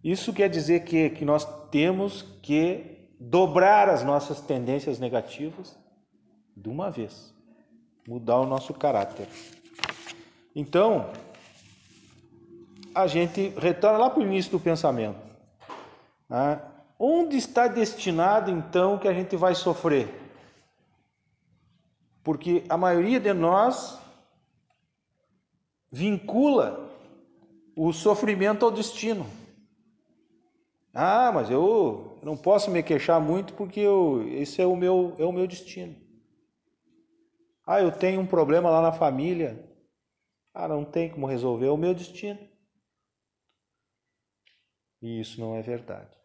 Isso 0.03 0.33
quer 0.33 0.49
dizer 0.49 0.85
que, 0.85 1.11
que 1.11 1.25
nós 1.25 1.45
temos 1.71 2.23
que 2.41 3.09
dobrar 3.19 3.89
as 3.89 4.05
nossas 4.05 4.41
tendências 4.41 4.99
negativas 4.99 5.77
de 6.57 6.69
uma 6.69 6.91
vez, 6.91 7.35
mudar 8.07 8.39
o 8.39 8.47
nosso 8.47 8.73
caráter. 8.75 9.27
Então, 10.55 11.11
a 12.95 13.09
gente 13.09 13.49
retorna 13.59 13.99
lá 13.99 14.11
para 14.11 14.21
o 14.21 14.23
início 14.23 14.53
do 14.53 14.61
pensamento. 14.61 15.19
Né? 16.29 16.61
Onde 16.97 17.37
está 17.37 17.67
destinado 17.67 18.51
então 18.51 18.99
que 18.99 19.09
a 19.09 19.13
gente 19.13 19.35
vai 19.35 19.55
sofrer? 19.55 20.24
Porque 22.25 22.65
a 22.71 22.77
maioria 22.77 23.21
de 23.21 23.33
nós 23.35 24.01
vincula 25.93 26.91
o 27.77 27.93
sofrimento 27.93 28.65
ao 28.65 28.73
destino. 28.73 29.27
Ah, 30.93 31.31
mas 31.33 31.51
eu 31.51 32.19
não 32.23 32.37
posso 32.37 32.71
me 32.71 32.83
queixar 32.83 33.21
muito 33.21 33.53
porque 33.55 33.81
eu, 33.81 34.27
esse 34.29 34.63
é 34.63 34.67
o 34.67 34.75
meu 34.75 35.15
é 35.19 35.25
o 35.25 35.33
meu 35.33 35.47
destino. 35.47 35.95
Ah, 37.67 37.81
eu 37.81 37.93
tenho 37.93 38.21
um 38.21 38.27
problema 38.27 38.71
lá 38.71 38.81
na 38.81 38.93
família. 38.93 39.63
Ah, 40.55 40.69
não 40.69 40.85
tem 40.85 41.11
como 41.11 41.27
resolver, 41.27 41.67
é 41.67 41.71
o 41.71 41.77
meu 41.77 41.93
destino. 41.93 42.39
E 45.03 45.21
isso 45.21 45.41
não 45.41 45.57
é 45.57 45.63
verdade. 45.63 46.17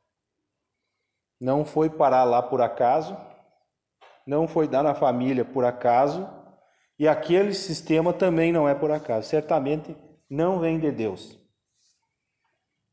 Não 1.39 1.65
foi 1.65 1.89
parar 1.89 2.23
lá 2.23 2.41
por 2.41 2.61
acaso, 2.61 3.17
não 4.29 4.47
foi 4.47 4.67
dar 4.67 4.83
na 4.83 4.93
família 4.93 5.43
por 5.43 5.65
acaso, 5.65 6.29
e 6.99 7.07
aquele 7.07 7.51
sistema 7.51 8.13
também 8.13 8.53
não 8.53 8.69
é 8.69 8.75
por 8.75 8.91
acaso. 8.91 9.27
Certamente 9.27 9.97
não 10.29 10.59
vem 10.59 10.79
de 10.79 10.91
Deus. 10.91 11.35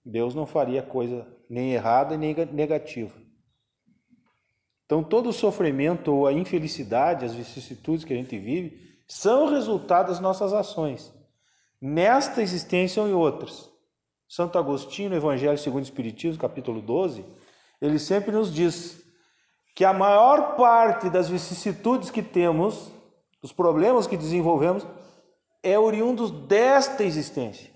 Deus 0.02 0.34
não 0.34 0.46
faria 0.46 0.82
coisa 0.82 1.28
nem 1.50 1.74
errada 1.74 2.16
nem 2.16 2.34
negativa. 2.52 3.12
Então, 4.86 5.04
todo 5.04 5.28
o 5.28 5.32
sofrimento 5.32 6.10
ou 6.10 6.26
a 6.26 6.32
infelicidade, 6.32 7.26
as 7.26 7.34
vicissitudes 7.34 8.02
que 8.02 8.14
a 8.14 8.16
gente 8.16 8.38
vive, 8.38 8.96
são 9.06 9.50
resultado 9.50 10.08
das 10.08 10.20
nossas 10.20 10.54
ações, 10.54 11.12
nesta 11.78 12.40
existência 12.40 13.02
ou 13.02 13.08
em 13.08 13.12
outras. 13.12 13.70
Santo 14.26 14.58
Agostinho, 14.58 15.10
no 15.10 15.16
Evangelho 15.16 15.58
segundo 15.58 15.82
o 15.82 15.86
Espiritismo, 15.86 16.40
capítulo 16.40 16.80
12, 16.80 17.26
ele 17.78 17.98
sempre 17.98 18.32
nos 18.32 18.50
diz 18.50 19.05
que 19.76 19.84
a 19.84 19.92
maior 19.92 20.56
parte 20.56 21.10
das 21.10 21.28
vicissitudes 21.28 22.10
que 22.10 22.22
temos, 22.22 22.90
dos 23.42 23.52
problemas 23.52 24.06
que 24.06 24.16
desenvolvemos, 24.16 24.86
é 25.62 25.78
oriundos 25.78 26.30
desta 26.30 27.04
existência. 27.04 27.70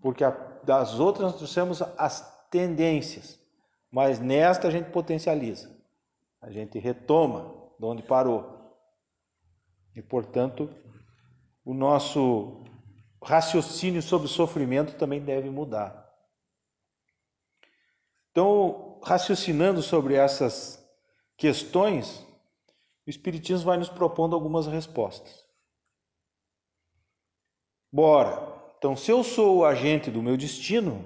Porque 0.00 0.22
das 0.62 1.00
outras 1.00 1.32
nós 1.32 1.36
trouxemos 1.36 1.82
as 1.98 2.20
tendências, 2.52 3.36
mas 3.90 4.20
nesta 4.20 4.68
a 4.68 4.70
gente 4.70 4.92
potencializa, 4.92 5.76
a 6.40 6.52
gente 6.52 6.78
retoma 6.78 7.52
de 7.76 7.84
onde 7.84 8.04
parou. 8.04 8.76
E, 9.92 10.00
portanto, 10.00 10.70
o 11.64 11.74
nosso 11.74 12.62
raciocínio 13.20 14.00
sobre 14.00 14.26
o 14.26 14.30
sofrimento 14.30 14.94
também 14.96 15.20
deve 15.20 15.50
mudar. 15.50 16.08
Então, 18.30 18.95
raciocinando 19.06 19.82
sobre 19.82 20.14
essas 20.14 20.84
questões, 21.36 22.26
o 23.06 23.10
Espiritismo 23.10 23.66
vai 23.66 23.76
nos 23.76 23.88
propondo 23.88 24.34
algumas 24.34 24.66
respostas. 24.66 25.46
Bora! 27.92 28.54
Então, 28.76 28.96
se 28.96 29.12
eu 29.12 29.22
sou 29.22 29.58
o 29.58 29.64
agente 29.64 30.10
do 30.10 30.20
meu 30.20 30.36
destino, 30.36 31.04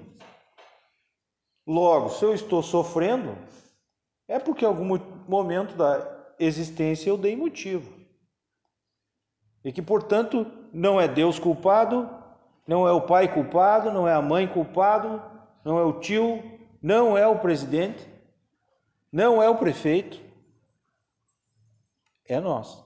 logo, 1.65 2.09
se 2.09 2.25
eu 2.25 2.33
estou 2.33 2.63
sofrendo, 2.63 3.37
é 4.27 4.39
porque 4.39 4.65
em 4.65 4.67
algum 4.67 4.97
momento 5.27 5.75
da 5.75 6.33
existência 6.39 7.07
eu 7.07 7.17
dei 7.17 7.35
motivo. 7.35 7.93
E 9.63 9.71
que, 9.71 9.81
portanto, 9.81 10.45
não 10.73 10.99
é 10.99 11.07
Deus 11.07 11.37
culpado, 11.37 12.09
não 12.67 12.87
é 12.87 12.91
o 12.91 13.01
pai 13.01 13.31
culpado, 13.31 13.91
não 13.91 14.07
é 14.07 14.13
a 14.13 14.21
mãe 14.21 14.47
culpado, 14.47 15.21
não 15.63 15.77
é 15.77 15.83
o 15.83 15.99
tio, 15.99 16.60
não 16.81 17.17
é 17.17 17.27
o 17.27 17.39
presidente, 17.39 18.07
não 19.11 19.41
é 19.41 19.49
o 19.49 19.57
prefeito, 19.57 20.19
é 22.25 22.39
nós. 22.39 22.83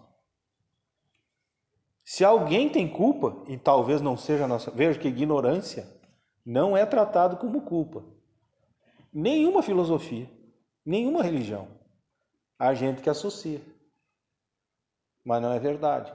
Se 2.03 2.23
alguém 2.23 2.69
tem 2.69 2.87
culpa, 2.87 3.43
e 3.47 3.57
talvez 3.57 4.01
não 4.01 4.17
seja 4.17 4.45
a 4.45 4.47
nossa, 4.47 4.69
veja 4.69 4.99
que 4.99 5.07
ignorância 5.07 5.87
não 6.45 6.75
é 6.75 6.85
tratado 6.85 7.37
como 7.37 7.61
culpa. 7.61 8.03
Nenhuma 9.11 9.63
filosofia, 9.63 10.29
nenhuma 10.85 11.23
religião. 11.23 11.67
Há 12.59 12.73
gente 12.73 13.01
que 13.01 13.09
associa. 13.09 13.61
Mas 15.23 15.41
não 15.41 15.51
é 15.51 15.59
verdade. 15.59 16.13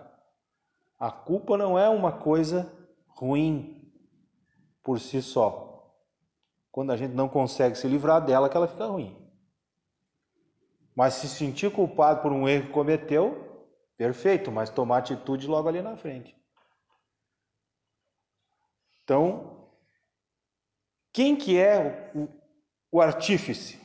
A 0.99 1.11
culpa 1.11 1.57
não 1.57 1.79
é 1.79 1.89
uma 1.89 2.13
coisa 2.13 2.73
ruim 3.09 3.91
por 4.83 5.01
si 5.01 5.21
só. 5.21 5.70
Quando 6.71 6.93
a 6.93 6.97
gente 6.97 7.15
não 7.15 7.29
consegue 7.29 7.77
se 7.77 7.89
livrar 7.89 8.25
dela, 8.25 8.49
que 8.49 8.57
ela 8.57 8.69
fica 8.69 8.87
ruim. 8.87 9.17
Mas 10.95 11.15
se 11.15 11.29
sentir 11.29 11.73
culpado 11.73 12.23
por 12.23 12.33
um 12.33 12.49
erro 12.49 12.67
que 12.67 12.73
cometeu, 12.73 13.69
perfeito, 13.97 14.51
mas 14.51 14.71
tomar 14.71 14.99
atitude 14.99 15.47
logo 15.47 15.69
ali 15.69 15.83
na 15.83 15.97
frente. 15.97 16.37
Então, 19.03 19.69
quem 21.13 21.35
que 21.35 21.59
é 21.59 22.13
o, 22.15 22.29
o 22.93 23.01
artífice? 23.01 23.81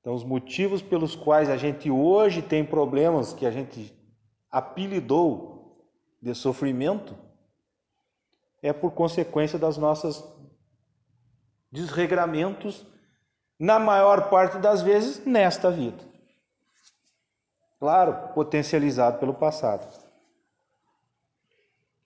Então, 0.00 0.14
os 0.14 0.22
motivos 0.22 0.82
pelos 0.82 1.16
quais 1.16 1.48
a 1.48 1.56
gente 1.56 1.90
hoje 1.90 2.42
tem 2.42 2.64
problemas 2.64 3.32
que 3.32 3.46
a 3.46 3.50
gente 3.50 3.92
apelidou 4.50 5.90
de 6.20 6.34
sofrimento 6.34 7.16
é 8.62 8.72
por 8.72 8.92
consequência 8.92 9.58
das 9.58 9.76
nossas 9.76 10.22
desregramentos, 11.74 12.86
na 13.58 13.80
maior 13.80 14.30
parte 14.30 14.58
das 14.58 14.80
vezes, 14.80 15.26
nesta 15.26 15.72
vida. 15.72 15.98
Claro, 17.80 18.32
potencializado 18.32 19.18
pelo 19.18 19.34
passado. 19.34 19.84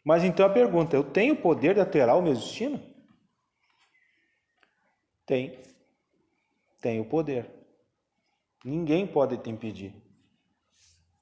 Mas 0.02 0.24
então 0.24 0.46
a 0.46 0.50
pergunta: 0.50 0.96
eu 0.96 1.04
tenho 1.04 1.34
o 1.34 1.40
poder 1.40 1.74
de 1.74 1.80
alterar 1.80 2.16
o 2.16 2.22
meu 2.22 2.32
destino? 2.32 2.82
Tem. 5.26 5.62
Tem 6.80 6.98
o 6.98 7.04
poder. 7.04 7.50
Ninguém 8.64 9.06
pode 9.06 9.36
te 9.36 9.50
impedir. 9.50 9.94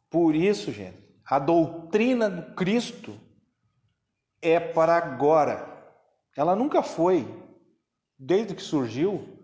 Por 0.09 0.37
isso, 0.37 0.71
gente, 0.71 0.99
a 1.25 1.41
doutrina 1.41 2.31
do 2.31 2.55
Cristo 2.55 3.19
é 4.41 4.61
para 4.61 4.97
agora. 4.97 5.75
Ela 6.37 6.55
nunca 6.55 6.83
foi, 6.83 7.27
desde 8.19 8.55
que 8.55 8.63
surgiu, 8.63 9.37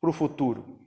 para 0.00 0.10
o 0.10 0.12
futuro. 0.12 0.78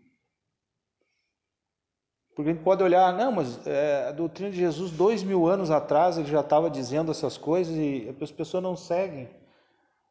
Porque 2.36 2.51
a 2.51 2.53
gente 2.53 2.63
pode 2.63 2.84
olhar, 2.84 3.12
não, 3.13 3.32
mas 3.32 3.65
é, 3.65 4.10
a 4.10 4.12
doutrina 4.12 4.51
de 4.51 4.58
Jesus, 4.58 4.91
dois 4.91 5.23
mil 5.23 5.47
anos 5.47 5.71
atrás, 5.71 6.19
ele 6.19 6.27
já 6.27 6.41
estava 6.41 6.69
dizendo 6.69 7.10
essas 7.10 7.36
coisas 7.36 7.75
e 7.75 8.15
as 8.21 8.32
pessoas 8.32 8.62
não 8.62 8.75
seguem. 8.75 9.27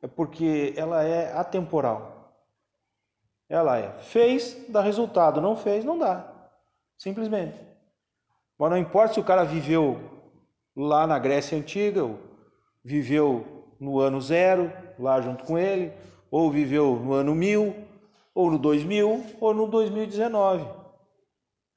É 0.03 0.09
porque 0.09 0.75
ela 0.77 1.05
é 1.05 1.33
atemporal. 1.37 2.35
Ela 3.49 3.79
é. 3.79 3.92
Fez, 4.01 4.57
dá 4.69 4.81
resultado. 4.81 5.40
Não 5.40 5.57
fez, 5.57 5.85
não 5.85 5.97
dá. 5.97 6.51
Simplesmente. 6.99 7.57
Mas 8.59 8.71
não 8.71 8.77
importa 8.77 9.14
se 9.14 9.21
o 9.21 9.25
cara 9.25 9.45
viveu 9.45 10.01
lá 10.75 11.07
na 11.07 11.19
Grécia 11.21 11.57
Antiga, 11.57 12.03
viveu 12.85 13.69
no 13.79 14.01
ano 14.01 14.21
zero, 14.21 14.73
lá 14.99 15.21
junto 15.21 15.45
com 15.45 15.59
ele, 15.59 15.93
ou 16.31 16.51
viveu 16.51 16.97
no 16.97 17.13
ano 17.13 17.35
mil, 17.35 17.75
ou 18.35 18.51
no 18.51 18.59
2000, 18.59 19.37
ou 19.41 19.55
no 19.55 19.67
2019. 19.67 20.67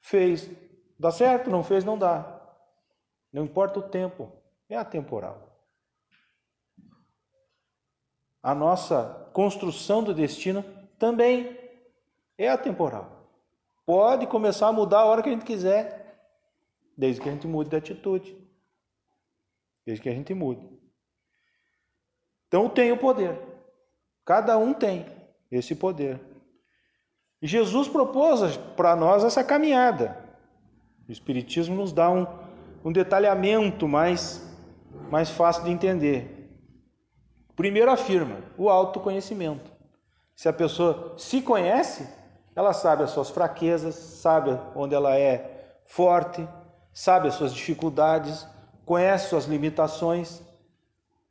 Fez, 0.02 0.50
dá 0.98 1.12
certo? 1.12 1.50
Não 1.50 1.64
fez, 1.64 1.84
não 1.84 1.98
dá. 1.98 2.40
Não 3.32 3.44
importa 3.44 3.80
o 3.80 3.84
tempo, 3.84 4.32
é 4.68 4.76
atemporal. 4.76 5.50
A 8.42 8.56
nossa 8.56 9.30
construção 9.34 10.02
do 10.02 10.14
destino 10.14 10.64
também 10.98 11.58
é 12.38 12.50
atemporal. 12.50 13.20
Pode 13.86 14.28
começar 14.28 14.68
a 14.68 14.72
mudar 14.72 15.00
a 15.00 15.06
hora 15.06 15.22
que 15.22 15.30
a 15.30 15.32
gente 15.32 15.46
quiser. 15.46 16.00
Desde 16.98 17.22
que 17.22 17.30
a 17.30 17.32
gente 17.32 17.48
mude 17.48 17.70
de 17.70 17.76
atitude. 17.76 18.38
Desde 19.86 20.02
que 20.02 20.10
a 20.10 20.14
gente 20.14 20.34
mude. 20.34 20.79
Então 22.50 22.68
tem 22.68 22.92
o 22.92 22.98
poder. 22.98 23.40
Cada 24.26 24.58
um 24.58 24.74
tem 24.74 25.06
esse 25.52 25.76
poder. 25.76 26.20
Jesus 27.42 27.88
propôs 27.88 28.58
para 28.76 28.96
nós 28.96 29.24
essa 29.24 29.44
caminhada. 29.44 30.18
O 31.08 31.12
Espiritismo 31.12 31.76
nos 31.76 31.94
dá 31.94 32.10
um, 32.10 32.28
um 32.84 32.92
detalhamento 32.92 33.88
mais, 33.88 34.44
mais 35.12 35.30
fácil 35.30 35.64
de 35.64 35.70
entender. 35.70 36.52
Primeiro 37.56 37.92
afirma 37.92 38.42
o 38.58 38.68
autoconhecimento. 38.68 39.72
Se 40.36 40.50
a 40.50 40.54
pessoa 40.54 41.16
se 41.18 41.42
conhece, 41.42 42.08
ela 42.56 42.74
sabe 42.74 43.04
as 43.04 43.12
suas 43.12 43.30
fraquezas, 43.30 43.94
sabe 43.94 44.60
onde 44.76 44.96
ela 44.96 45.16
é 45.16 45.78
forte, 45.86 46.48
sabe 46.92 47.28
as 47.28 47.36
suas 47.36 47.54
dificuldades, 47.54 48.48
conhece 48.86 49.30
suas 49.30 49.46
limitações. 49.46 50.42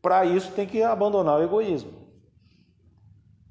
Para 0.09 0.25
isso 0.25 0.53
tem 0.53 0.67
que 0.67 0.83
abandonar 0.83 1.39
o 1.39 1.43
egoísmo. 1.43 1.93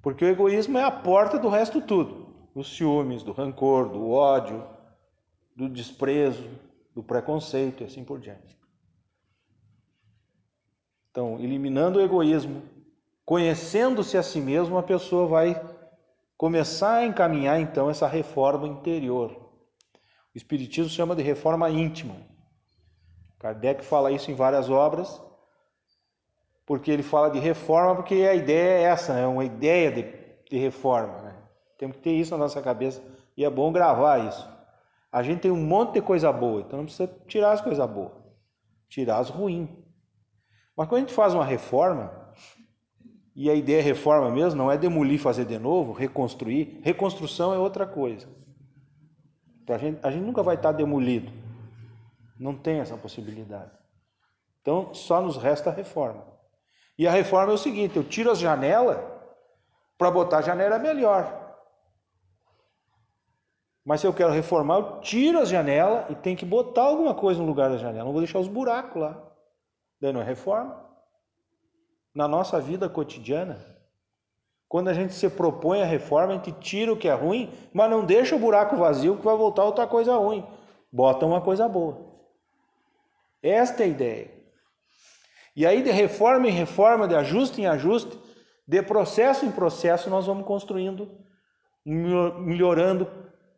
Porque 0.01 0.25
o 0.25 0.27
egoísmo 0.27 0.79
é 0.79 0.83
a 0.83 0.89
porta 0.89 1.37
do 1.37 1.49
resto 1.49 1.79
tudo. 1.79 2.25
Dos 2.55 2.75
ciúmes, 2.75 3.21
do 3.21 3.31
rancor, 3.31 3.89
do 3.89 4.09
ódio, 4.09 4.67
do 5.55 5.69
desprezo, 5.69 6.49
do 6.95 7.03
preconceito 7.03 7.83
e 7.83 7.85
assim 7.85 8.03
por 8.03 8.19
diante. 8.19 8.57
Então, 11.11 11.39
eliminando 11.39 11.99
o 11.99 12.01
egoísmo, 12.01 12.63
conhecendo-se 13.23 14.17
a 14.17 14.23
si 14.23 14.41
mesmo, 14.41 14.79
a 14.79 14.83
pessoa 14.83 15.27
vai 15.27 15.63
começar 16.35 16.95
a 16.95 17.05
encaminhar 17.05 17.61
então 17.61 17.87
essa 17.87 18.07
reforma 18.07 18.67
interior 18.67 19.47
o 20.33 20.37
Espiritismo 20.37 20.89
chama 20.91 21.15
de 21.15 21.23
reforma 21.23 21.69
íntima. 21.69 22.15
Kardec 23.39 23.83
fala 23.83 24.11
isso 24.11 24.29
em 24.29 24.35
várias 24.35 24.69
obras, 24.69 25.19
porque 26.67 26.91
ele 26.91 27.01
fala 27.01 27.29
de 27.29 27.39
reforma, 27.39 27.95
porque 27.95 28.13
a 28.13 28.35
ideia 28.35 28.81
é 28.81 28.83
essa, 28.83 29.13
é 29.13 29.21
né? 29.21 29.27
uma 29.27 29.45
ideia 29.45 29.89
de, 29.89 30.03
de 30.51 30.57
reforma. 30.57 31.21
Né? 31.23 31.35
Temos 31.77 31.95
que 31.95 32.03
ter 32.03 32.11
isso 32.11 32.31
na 32.31 32.37
nossa 32.37 32.61
cabeça 32.61 33.01
e 33.35 33.45
é 33.45 33.49
bom 33.49 33.71
gravar 33.71 34.27
isso. 34.27 34.47
A 35.09 35.23
gente 35.23 35.39
tem 35.39 35.49
um 35.49 35.65
monte 35.65 35.93
de 35.93 36.01
coisa 36.01 36.29
boa, 36.31 36.59
então 36.59 36.77
não 36.77 36.85
precisa 36.85 37.09
tirar 37.25 37.53
as 37.53 37.61
coisas 37.61 37.89
boas, 37.89 38.11
tirar 38.89 39.17
as 39.17 39.29
ruins. 39.29 39.69
Mas 40.75 40.87
quando 40.89 40.97
a 40.97 41.05
gente 41.05 41.13
faz 41.13 41.33
uma 41.33 41.45
reforma, 41.45 42.11
e 43.33 43.49
a 43.49 43.55
ideia 43.55 43.79
é 43.79 43.81
reforma 43.81 44.29
mesmo, 44.29 44.57
não 44.57 44.69
é 44.69 44.77
demolir, 44.77 45.19
fazer 45.19 45.45
de 45.45 45.57
novo, 45.57 45.93
reconstruir. 45.93 46.81
Reconstrução 46.83 47.53
é 47.53 47.57
outra 47.57 47.87
coisa. 47.87 48.27
Então, 49.63 49.75
a 49.75 49.79
gente, 49.79 49.99
a 50.03 50.11
gente 50.11 50.23
nunca 50.23 50.43
vai 50.43 50.55
estar 50.55 50.71
demolido. 50.71 51.31
Não 52.37 52.55
tem 52.55 52.79
essa 52.79 52.97
possibilidade. 52.97 53.71
Então 54.61 54.93
só 54.93 55.21
nos 55.21 55.37
resta 55.37 55.69
a 55.69 55.73
reforma. 55.73 56.36
E 56.97 57.07
a 57.07 57.11
reforma 57.11 57.51
é 57.51 57.55
o 57.55 57.57
seguinte: 57.57 57.97
eu 57.97 58.03
tiro 58.03 58.31
as 58.31 58.39
janelas 58.39 58.97
para 59.97 60.11
botar 60.11 60.39
a 60.39 60.41
janela 60.41 60.79
melhor. 60.79 61.45
Mas 63.85 64.01
se 64.01 64.07
eu 64.07 64.13
quero 64.13 64.33
reformar, 64.33 64.75
eu 64.75 64.99
tiro 64.99 65.39
as 65.39 65.49
janelas 65.49 66.09
e 66.09 66.15
tem 66.15 66.35
que 66.35 66.45
botar 66.45 66.83
alguma 66.83 67.15
coisa 67.15 67.39
no 67.39 67.47
lugar 67.47 67.69
da 67.69 67.77
janela. 67.77 68.03
Não 68.05 68.11
vou 68.11 68.21
deixar 68.21 68.39
os 68.39 68.47
buracos 68.47 69.01
lá. 69.01 69.17
Daí 70.01 70.11
não 70.11 70.21
é 70.21 70.23
reforma. 70.25 70.85
Na 72.13 72.27
nossa 72.27 72.59
vida 72.59 72.89
cotidiana, 72.89 73.57
Quando 74.67 74.89
a 74.89 74.93
gente 74.93 75.13
se 75.13 75.29
propõe 75.29 75.81
a 75.81 75.85
reforma, 75.85 76.33
a 76.33 76.35
gente 76.35 76.51
tira 76.53 76.91
o 76.91 76.97
que 76.97 77.07
é 77.07 77.13
ruim, 77.13 77.53
mas 77.73 77.89
não 77.89 78.05
deixa 78.05 78.35
o 78.35 78.39
buraco 78.39 78.75
vazio 78.75 79.15
que 79.17 79.23
vai 79.23 79.35
voltar 79.37 79.63
outra 79.63 79.87
coisa 79.87 80.15
ruim. 80.17 80.45
Bota 80.91 81.25
uma 81.25 81.39
coisa 81.41 81.69
boa. 81.69 81.97
Esta 83.41 83.83
é 83.83 83.85
a 83.85 83.89
ideia. 83.89 84.36
E 85.57 85.65
aí, 85.65 85.81
de 85.81 85.89
reforma 85.89 86.47
em 86.47 86.51
reforma, 86.51 87.07
de 87.07 87.15
ajuste 87.15 87.61
em 87.61 87.65
ajuste, 87.65 88.15
de 88.67 88.83
processo 88.83 89.43
em 89.43 89.51
processo, 89.51 90.07
nós 90.07 90.27
vamos 90.27 90.45
construindo, 90.45 91.09
melhorando, 91.83 93.11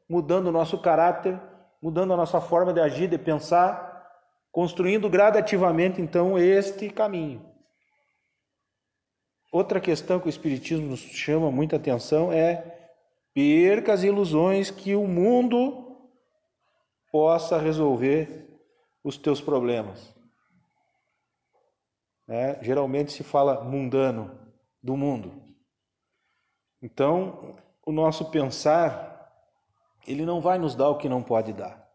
mudando 0.07 0.47
o 0.47 0.51
nosso 0.51 0.77
caráter, 0.77 1.37
mudando 1.83 2.13
a 2.13 2.15
nossa 2.15 2.39
forma 2.39 2.71
de 2.71 2.79
agir, 2.79 3.09
de 3.09 3.17
pensar, 3.17 4.07
construindo 4.49 5.09
gradativamente, 5.09 6.01
então, 6.01 6.39
este 6.39 6.89
caminho. 6.89 7.45
Outra 9.51 9.81
questão 9.81 10.21
que 10.21 10.27
o 10.27 10.29
Espiritismo 10.29 10.87
nos 10.87 11.01
chama 11.01 11.51
muita 11.51 11.75
atenção 11.75 12.31
é 12.31 12.77
perca 13.33 13.91
as 13.91 14.03
ilusões 14.03 14.71
que 14.71 14.95
o 14.95 15.05
mundo 15.05 15.97
possa 17.11 17.57
resolver 17.57 18.47
os 19.03 19.17
teus 19.17 19.41
problemas. 19.41 20.17
É, 22.29 22.63
geralmente 22.63 23.11
se 23.11 23.23
fala 23.23 23.63
mundano, 23.63 24.39
do 24.81 24.95
mundo. 24.95 25.31
Então, 26.81 27.57
o 27.83 27.91
nosso 27.91 28.29
pensar, 28.29 29.33
ele 30.07 30.25
não 30.25 30.39
vai 30.39 30.59
nos 30.59 30.75
dar 30.75 30.89
o 30.89 30.97
que 30.97 31.09
não 31.09 31.23
pode 31.23 31.51
dar. 31.51 31.89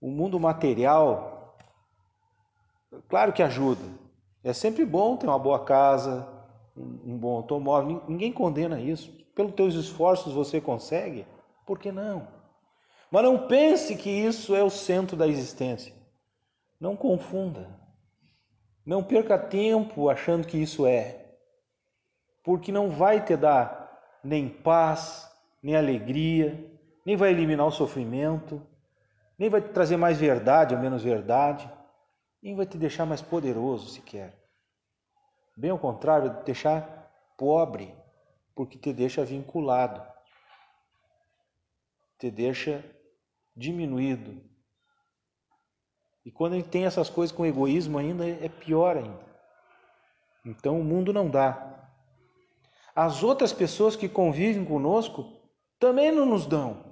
O 0.00 0.10
mundo 0.10 0.38
material, 0.38 1.58
claro 3.08 3.32
que 3.32 3.42
ajuda. 3.42 3.84
É 4.44 4.52
sempre 4.52 4.86
bom 4.86 5.16
ter 5.16 5.26
uma 5.26 5.38
boa 5.38 5.64
casa, 5.64 6.26
um 6.76 7.18
bom 7.18 7.36
automóvel. 7.36 8.04
Ninguém 8.08 8.32
condena 8.32 8.80
isso. 8.80 9.12
Pelos 9.34 9.54
teus 9.54 9.74
esforços 9.74 10.32
você 10.32 10.60
consegue, 10.60 11.26
por 11.66 11.80
que 11.80 11.90
não? 11.90 12.28
Mas 13.10 13.24
não 13.24 13.48
pense 13.48 13.96
que 13.96 14.08
isso 14.08 14.54
é 14.54 14.62
o 14.62 14.70
centro 14.70 15.16
da 15.16 15.26
existência. 15.26 15.92
Não 16.80 16.96
confunda. 16.96 17.87
Não 18.88 19.04
perca 19.04 19.38
tempo 19.38 20.08
achando 20.08 20.46
que 20.46 20.56
isso 20.56 20.86
é. 20.86 21.26
Porque 22.42 22.72
não 22.72 22.88
vai 22.88 23.22
te 23.22 23.36
dar 23.36 24.00
nem 24.24 24.48
paz, 24.48 25.30
nem 25.62 25.76
alegria, 25.76 26.58
nem 27.04 27.14
vai 27.14 27.30
eliminar 27.30 27.66
o 27.66 27.70
sofrimento, 27.70 28.66
nem 29.38 29.50
vai 29.50 29.60
te 29.60 29.68
trazer 29.74 29.98
mais 29.98 30.16
verdade 30.16 30.74
ou 30.74 30.80
menos 30.80 31.02
verdade, 31.02 31.70
nem 32.42 32.56
vai 32.56 32.64
te 32.64 32.78
deixar 32.78 33.04
mais 33.04 33.20
poderoso 33.20 33.90
sequer. 33.90 34.42
Bem 35.54 35.70
ao 35.70 35.78
contrário, 35.78 36.38
te 36.38 36.46
deixar 36.46 37.12
pobre, 37.36 37.94
porque 38.54 38.78
te 38.78 38.90
deixa 38.94 39.22
vinculado, 39.22 40.02
te 42.18 42.30
deixa 42.30 42.82
diminuído. 43.54 44.40
E 46.28 46.30
quando 46.30 46.52
a 46.52 46.56
gente 46.56 46.68
tem 46.68 46.84
essas 46.84 47.08
coisas 47.08 47.34
com 47.34 47.46
egoísmo 47.46 47.96
ainda, 47.96 48.28
é 48.28 48.50
pior 48.50 48.98
ainda. 48.98 49.18
Então 50.44 50.78
o 50.78 50.84
mundo 50.84 51.10
não 51.10 51.26
dá. 51.26 51.88
As 52.94 53.22
outras 53.22 53.50
pessoas 53.50 53.96
que 53.96 54.10
convivem 54.10 54.62
conosco 54.62 55.24
também 55.78 56.12
não 56.12 56.26
nos 56.26 56.44
dão. 56.44 56.84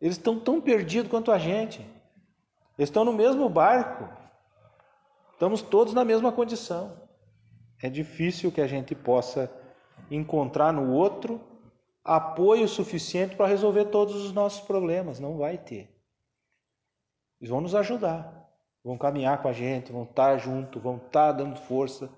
Eles 0.00 0.16
estão 0.16 0.36
tão 0.40 0.60
perdidos 0.60 1.08
quanto 1.08 1.30
a 1.30 1.38
gente. 1.38 1.78
Eles 2.76 2.88
estão 2.88 3.04
no 3.04 3.12
mesmo 3.12 3.48
barco. 3.48 4.08
Estamos 5.34 5.62
todos 5.62 5.94
na 5.94 6.04
mesma 6.04 6.32
condição. 6.32 7.00
É 7.80 7.88
difícil 7.88 8.50
que 8.50 8.60
a 8.60 8.66
gente 8.66 8.96
possa 8.96 9.48
encontrar 10.10 10.72
no 10.72 10.92
outro 10.92 11.40
apoio 12.04 12.66
suficiente 12.66 13.36
para 13.36 13.46
resolver 13.46 13.84
todos 13.84 14.16
os 14.16 14.32
nossos 14.32 14.60
problemas. 14.60 15.20
Não 15.20 15.38
vai 15.38 15.56
ter. 15.56 15.99
Eles 17.40 17.50
vão 17.50 17.60
nos 17.60 17.74
ajudar, 17.74 18.48
vão 18.84 18.98
caminhar 18.98 19.40
com 19.40 19.48
a 19.48 19.52
gente, 19.52 19.90
vão 19.92 20.02
estar 20.04 20.36
junto, 20.36 20.78
vão 20.78 20.98
estar 20.98 21.32
dando 21.32 21.56
força. 21.56 22.10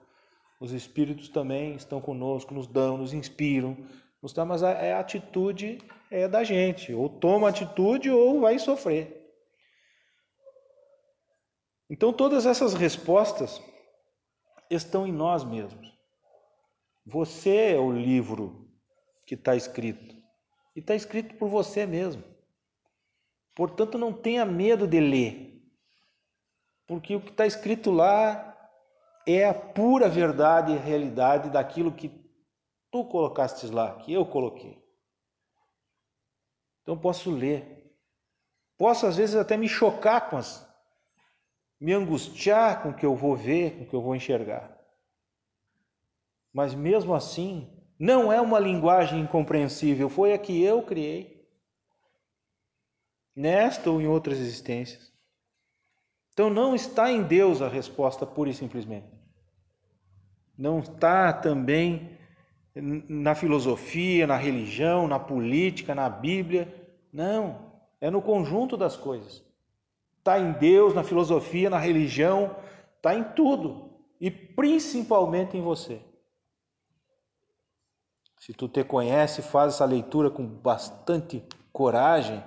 Os 0.59 0.73
espíritos 0.73 1.29
também 1.29 1.75
estão 1.75 2.01
conosco, 2.01 2.53
nos 2.53 2.67
dão, 2.67 2.99
nos 2.99 3.13
inspiram, 3.13 3.77
nos 4.21 4.33
dão, 4.33 4.45
mas 4.47 4.63
a, 4.63 4.71
a 4.71 5.01
atitude 5.01 5.79
é 6.11 6.27
da 6.27 6.43
gente. 6.43 6.93
Ou 6.93 7.09
toma 7.09 7.49
atitude 7.49 8.11
ou 8.11 8.41
vai 8.41 8.59
sofrer. 8.59 9.23
Então 11.89 12.13
todas 12.13 12.47
essas 12.47 12.75
respostas 12.75 13.63
estão 14.71 15.07
em 15.07 15.13
nós 15.13 15.45
mesmos. 15.45 15.93
Você 17.05 17.73
é 17.75 17.79
o 17.79 17.93
livro 17.93 18.69
que 19.27 19.35
está 19.35 19.55
escrito. 19.55 20.17
E 20.75 20.81
está 20.81 20.95
escrito 20.95 21.35
por 21.35 21.49
você 21.49 21.85
mesmo. 21.87 22.32
Portanto, 23.55 23.99
não 23.99 24.13
tenha 24.13 24.45
medo 24.45 24.87
de 24.87 25.01
ler. 25.01 25.63
Porque 26.87 27.15
o 27.15 27.21
que 27.21 27.31
está 27.31 27.47
escrito 27.47 27.91
lá 27.91 28.49
é 29.27 29.47
a 29.47 29.55
pura 29.55 30.09
verdade 30.09 30.73
e 30.73 30.77
realidade 30.77 31.51
daquilo 31.51 31.93
que 31.93 32.09
tu 32.91 33.05
colocaste 33.05 33.67
lá, 33.69 33.97
que 33.97 34.13
eu 34.13 34.27
coloquei. 34.27 34.83
Então 36.83 36.99
posso 36.99 37.31
ler. 37.31 37.95
Posso 38.77 39.07
às 39.07 39.17
vezes 39.17 39.37
até 39.37 39.57
me 39.57 39.69
chocar 39.69 40.29
com 40.29 40.37
as 40.37 40.71
me 41.83 41.93
angustiar 41.93 42.81
com 42.81 42.91
o 42.91 42.95
que 42.95 43.05
eu 43.05 43.17
vou 43.17 43.35
ver, 43.35 43.73
com 43.73 43.83
o 43.83 43.87
que 43.89 43.95
eu 43.95 44.01
vou 44.01 44.15
enxergar. 44.15 44.73
Mas 46.53 46.77
mesmo 46.77 47.13
assim, 47.13 47.69
não 47.99 48.33
é 48.33 48.41
uma 48.41 48.61
linguagem 48.61 49.19
incompreensível, 49.21 50.09
foi 50.09 50.33
a 50.33 50.39
que 50.39 50.63
eu 50.63 50.83
criei, 50.85 51.32
nesta 53.35 53.91
ou 53.91 54.01
em 54.01 54.07
outras 54.07 54.39
existências. 54.39 55.13
Então 56.33 56.49
não 56.49 56.75
está 56.75 57.11
em 57.11 57.23
Deus 57.23 57.61
a 57.61 57.69
resposta 57.69 58.27
pura 58.27 58.51
e 58.51 58.55
simplesmente. 58.55 59.07
Não 60.57 60.81
está 60.81 61.33
também 61.33 62.19
na 62.75 63.35
filosofia, 63.35 64.27
na 64.27 64.37
religião, 64.37 65.07
na 65.07 65.19
política, 65.19 65.95
na 65.95 66.09
Bíblia. 66.09 66.73
Não, 67.13 67.73
é 68.01 68.11
no 68.11 68.23
conjunto 68.23 68.77
das 68.77 68.97
coisas. 68.97 69.45
Está 70.19 70.39
em 70.39 70.53
Deus, 70.53 70.95
na 70.95 71.03
filosofia, 71.03 71.69
na 71.69 71.79
religião, 71.79 72.57
está 72.97 73.15
em 73.15 73.25
tudo 73.25 73.91
e 74.21 74.31
principalmente 74.31 75.57
em 75.57 75.61
você. 75.61 76.01
Se 78.39 78.53
tu 78.53 78.69
te 78.69 78.83
conhece, 78.85 79.43
faz 79.43 79.75
essa 79.75 79.85
leitura 79.85 80.31
com 80.31 80.47
bastante 80.47 81.45
coragem, 81.73 82.43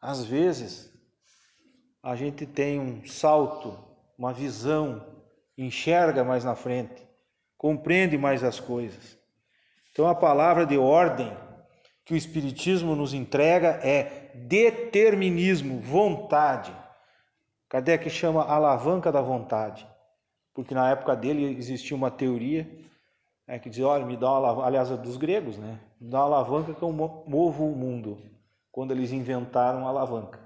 às 0.00 0.24
vezes 0.24 0.92
a 2.02 2.14
gente 2.14 2.46
tem 2.46 2.80
um 2.80 3.06
salto, 3.06 3.78
uma 4.16 4.32
visão, 4.32 5.04
enxerga 5.56 6.22
mais 6.22 6.44
na 6.44 6.54
frente, 6.54 7.06
compreende 7.56 8.16
mais 8.16 8.44
as 8.44 8.60
coisas. 8.60 9.18
Então 9.92 10.06
a 10.06 10.14
palavra 10.14 10.64
de 10.64 10.78
ordem 10.78 11.36
que 12.04 12.14
o 12.14 12.16
Espiritismo 12.16 12.94
nos 12.94 13.12
entrega 13.12 13.80
é 13.82 14.30
determinismo, 14.34 15.80
vontade. 15.80 16.74
Kardec 17.68 18.08
chama 18.08 18.44
alavanca 18.44 19.12
da 19.12 19.20
vontade, 19.20 19.86
porque 20.54 20.74
na 20.74 20.90
época 20.90 21.14
dele 21.14 21.58
existia 21.58 21.96
uma 21.96 22.10
teoria 22.10 22.66
é, 23.46 23.58
que 23.58 23.68
diz, 23.68 23.80
olha, 23.80 24.06
me 24.06 24.16
dá 24.16 24.30
uma 24.30 24.36
alavanca, 24.36 24.66
aliás, 24.66 24.90
é 24.90 24.96
dos 24.96 25.16
gregos, 25.16 25.58
né? 25.58 25.80
Me 26.00 26.08
dá 26.08 26.18
uma 26.18 26.36
alavanca 26.36 26.74
que 26.74 26.82
eu 26.82 26.92
movo 26.92 27.66
o 27.66 27.74
mundo. 27.74 28.18
Quando 28.78 28.92
eles 28.92 29.10
inventaram 29.10 29.84
a 29.84 29.88
alavanca 29.88 30.38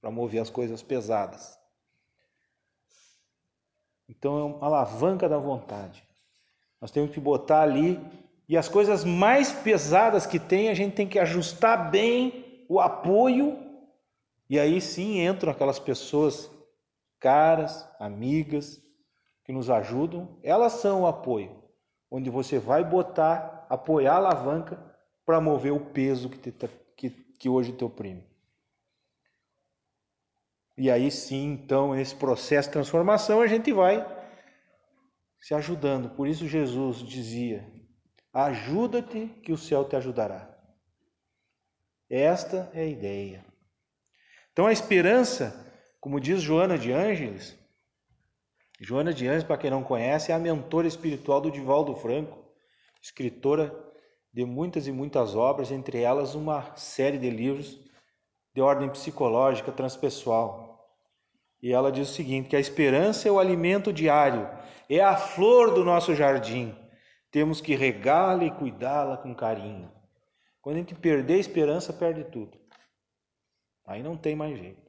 para 0.00 0.10
mover 0.10 0.40
as 0.40 0.48
coisas 0.48 0.80
pesadas. 0.80 1.58
Então 4.08 4.38
é 4.38 4.44
uma 4.44 4.64
alavanca 4.64 5.28
da 5.28 5.36
vontade. 5.36 6.02
Nós 6.80 6.90
temos 6.90 7.10
que 7.10 7.20
botar 7.20 7.60
ali 7.60 8.00
e 8.48 8.56
as 8.56 8.70
coisas 8.70 9.04
mais 9.04 9.52
pesadas 9.52 10.24
que 10.24 10.38
tem, 10.38 10.70
a 10.70 10.74
gente 10.74 10.94
tem 10.94 11.06
que 11.06 11.18
ajustar 11.18 11.90
bem 11.90 12.64
o 12.70 12.80
apoio 12.80 13.58
e 14.48 14.58
aí 14.58 14.80
sim 14.80 15.20
entram 15.20 15.52
aquelas 15.52 15.78
pessoas 15.78 16.50
caras, 17.20 17.86
amigas, 18.00 18.80
que 19.44 19.52
nos 19.52 19.68
ajudam, 19.68 20.38
elas 20.42 20.72
são 20.72 21.02
o 21.02 21.06
apoio 21.06 21.54
onde 22.10 22.30
você 22.30 22.58
vai 22.58 22.82
botar, 22.82 23.66
apoiar 23.68 24.14
a 24.14 24.16
alavanca 24.16 24.82
para 25.26 25.38
mover 25.38 25.74
o 25.74 25.80
peso 25.80 26.30
que, 26.30 26.38
te, 26.38 26.50
que, 27.38 27.48
hoje 27.48 27.72
te 27.72 27.84
oprime. 27.84 28.24
E 30.76 30.90
aí 30.90 31.10
sim, 31.10 31.52
então, 31.52 31.94
nesse 31.94 32.14
processo 32.14 32.68
de 32.68 32.72
transformação, 32.72 33.40
a 33.40 33.46
gente 33.46 33.72
vai 33.72 34.06
se 35.40 35.54
ajudando. 35.54 36.10
Por 36.10 36.28
isso 36.28 36.46
Jesus 36.46 36.98
dizia: 36.98 37.66
ajuda-te 38.32 39.26
que 39.42 39.52
o 39.52 39.58
céu 39.58 39.84
te 39.84 39.96
ajudará. 39.96 40.56
Esta 42.08 42.70
é 42.72 42.82
a 42.82 42.86
ideia. 42.86 43.44
Então 44.52 44.66
a 44.66 44.72
esperança, 44.72 45.54
como 46.00 46.20
diz 46.20 46.40
Joana 46.40 46.78
de 46.78 46.92
Ângeles, 46.92 47.58
Joana 48.80 49.12
de 49.12 49.26
Anjos, 49.26 49.44
para 49.44 49.58
quem 49.58 49.70
não 49.70 49.82
conhece, 49.82 50.30
é 50.30 50.34
a 50.34 50.38
mentora 50.38 50.86
espiritual 50.86 51.40
do 51.40 51.50
Divaldo 51.50 51.96
Franco. 51.96 52.38
escritora 53.02 53.70
de 54.38 54.44
muitas 54.44 54.86
e 54.86 54.92
muitas 54.92 55.34
obras, 55.34 55.72
entre 55.72 56.00
elas 56.00 56.36
uma 56.36 56.76
série 56.76 57.18
de 57.18 57.28
livros 57.28 57.76
de 58.54 58.60
ordem 58.60 58.88
psicológica 58.88 59.72
transpessoal. 59.72 60.88
E 61.60 61.72
ela 61.72 61.90
diz 61.90 62.08
o 62.08 62.14
seguinte: 62.14 62.48
que 62.48 62.54
a 62.54 62.60
esperança 62.60 63.26
é 63.26 63.32
o 63.32 63.40
alimento 63.40 63.92
diário, 63.92 64.48
é 64.88 65.00
a 65.00 65.16
flor 65.16 65.74
do 65.74 65.84
nosso 65.84 66.14
jardim. 66.14 66.72
Temos 67.32 67.60
que 67.60 67.74
regá-la 67.74 68.44
e 68.44 68.50
cuidá-la 68.52 69.16
com 69.16 69.34
carinho. 69.34 69.90
Quando 70.62 70.76
a 70.76 70.78
gente 70.78 70.94
perder 70.94 71.34
a 71.34 71.38
esperança, 71.38 71.92
perde 71.92 72.22
tudo. 72.22 72.56
Aí 73.84 74.04
não 74.04 74.16
tem 74.16 74.36
mais 74.36 74.56
jeito. 74.56 74.88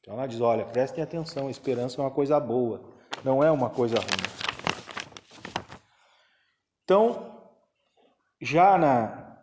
Então 0.00 0.12
ela 0.12 0.26
diz: 0.26 0.42
olha, 0.42 0.66
prestem 0.66 1.02
atenção, 1.02 1.48
a 1.48 1.50
esperança 1.50 2.02
é 2.02 2.04
uma 2.04 2.10
coisa 2.10 2.38
boa, 2.38 2.82
não 3.24 3.42
é 3.42 3.50
uma 3.50 3.70
coisa 3.70 3.96
ruim. 3.96 4.28
Então, 6.84 7.37
já 8.40 8.78
na, 8.78 9.38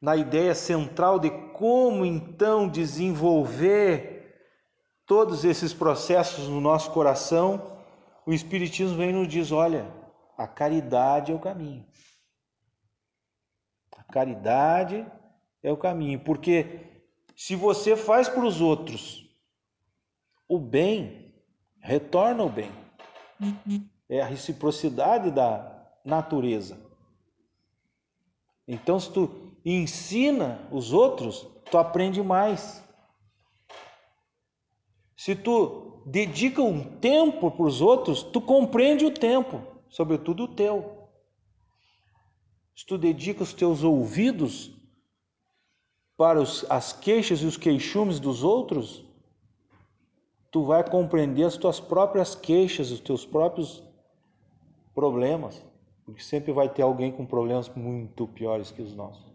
na 0.00 0.16
ideia 0.16 0.54
central 0.54 1.18
de 1.18 1.30
como 1.52 2.04
então 2.04 2.68
desenvolver 2.68 4.18
todos 5.06 5.44
esses 5.44 5.72
processos 5.72 6.48
no 6.48 6.60
nosso 6.60 6.92
coração, 6.92 7.78
o 8.26 8.32
Espiritismo 8.32 8.96
vem 8.96 9.10
e 9.10 9.12
nos 9.12 9.26
diz: 9.26 9.50
olha, 9.50 9.92
a 10.36 10.46
caridade 10.46 11.32
é 11.32 11.34
o 11.34 11.40
caminho. 11.40 11.84
A 13.96 14.04
caridade 14.04 15.04
é 15.62 15.72
o 15.72 15.76
caminho, 15.76 16.20
porque 16.20 17.02
se 17.34 17.56
você 17.56 17.96
faz 17.96 18.28
para 18.28 18.44
os 18.44 18.60
outros 18.60 19.28
o 20.48 20.58
bem, 20.58 21.34
retorna 21.80 22.44
o 22.44 22.48
bem. 22.48 22.70
É 24.08 24.20
a 24.20 24.26
reciprocidade 24.26 25.30
da 25.30 25.92
natureza. 26.04 26.87
Então, 28.68 29.00
se 29.00 29.10
tu 29.10 29.30
ensina 29.64 30.68
os 30.70 30.92
outros, 30.92 31.46
tu 31.70 31.78
aprende 31.78 32.22
mais. 32.22 32.84
Se 35.16 35.34
tu 35.34 36.02
dedica 36.04 36.62
um 36.62 36.84
tempo 36.98 37.50
para 37.50 37.66
os 37.66 37.80
outros, 37.80 38.22
tu 38.22 38.42
compreende 38.42 39.06
o 39.06 39.10
tempo, 39.10 39.62
sobretudo 39.88 40.44
o 40.44 40.48
teu. 40.48 41.08
Se 42.76 42.84
tu 42.84 42.98
dedica 42.98 43.42
os 43.42 43.54
teus 43.54 43.82
ouvidos 43.82 44.70
para 46.16 46.40
os, 46.40 46.64
as 46.70 46.92
queixas 46.92 47.40
e 47.40 47.46
os 47.46 47.56
queixumes 47.56 48.20
dos 48.20 48.44
outros, 48.44 49.04
tu 50.50 50.64
vai 50.64 50.88
compreender 50.88 51.44
as 51.44 51.56
tuas 51.56 51.80
próprias 51.80 52.34
queixas, 52.34 52.90
os 52.90 53.00
teus 53.00 53.24
próprios 53.24 53.82
problemas, 54.94 55.62
porque 56.08 56.22
sempre 56.22 56.54
vai 56.54 56.70
ter 56.70 56.80
alguém 56.80 57.12
com 57.12 57.26
problemas 57.26 57.68
muito 57.68 58.26
piores 58.26 58.70
que 58.70 58.80
os 58.80 58.94
nossos. 58.94 59.30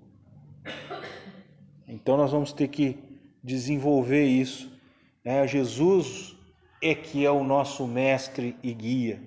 Então 1.88 2.18
nós 2.18 2.32
vamos 2.32 2.52
ter 2.52 2.68
que 2.68 2.98
desenvolver 3.44 4.26
isso. 4.26 4.76
Né? 5.24 5.46
Jesus 5.46 6.36
é 6.82 6.96
que 6.96 7.24
é 7.24 7.30
o 7.30 7.44
nosso 7.44 7.86
mestre 7.86 8.58
e 8.64 8.74
guia. 8.74 9.22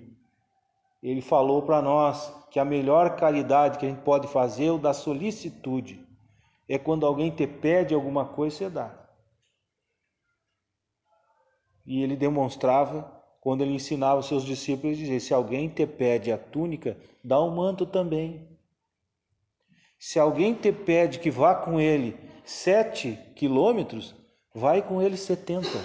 Ele 1.01 1.21
falou 1.21 1.61
para 1.61 1.81
nós 1.81 2.35
que 2.51 2.59
a 2.59 2.65
melhor 2.65 3.15
caridade 3.15 3.77
que 3.77 3.85
a 3.85 3.89
gente 3.89 4.01
pode 4.01 4.27
fazer 4.27 4.65
é 4.65 4.71
o 4.73 4.77
da 4.77 4.93
solicitude. 4.93 6.05
É 6.67 6.77
quando 6.77 7.05
alguém 7.05 7.31
te 7.31 7.47
pede 7.47 7.93
alguma 7.93 8.25
coisa, 8.25 8.57
você 8.57 8.69
dá. 8.69 9.09
E 11.85 12.03
ele 12.03 12.17
demonstrava 12.17 13.16
quando 13.41 13.61
ele 13.61 13.73
ensinava 13.73 14.19
os 14.19 14.27
seus 14.27 14.43
discípulos, 14.43 14.97
dizer: 14.97 15.19
se 15.19 15.33
alguém 15.33 15.69
te 15.69 15.85
pede 15.85 16.31
a 16.31 16.37
túnica, 16.37 16.97
dá 17.23 17.39
o 17.39 17.49
um 17.49 17.55
manto 17.55 17.85
também. 17.85 18.47
Se 19.99 20.19
alguém 20.19 20.53
te 20.53 20.71
pede 20.71 21.19
que 21.19 21.31
vá 21.31 21.55
com 21.55 21.79
ele 21.79 22.17
sete 22.43 23.17
quilômetros, 23.35 24.15
vai 24.53 24.81
com 24.81 25.01
ele 25.01 25.17
setenta. 25.17 25.79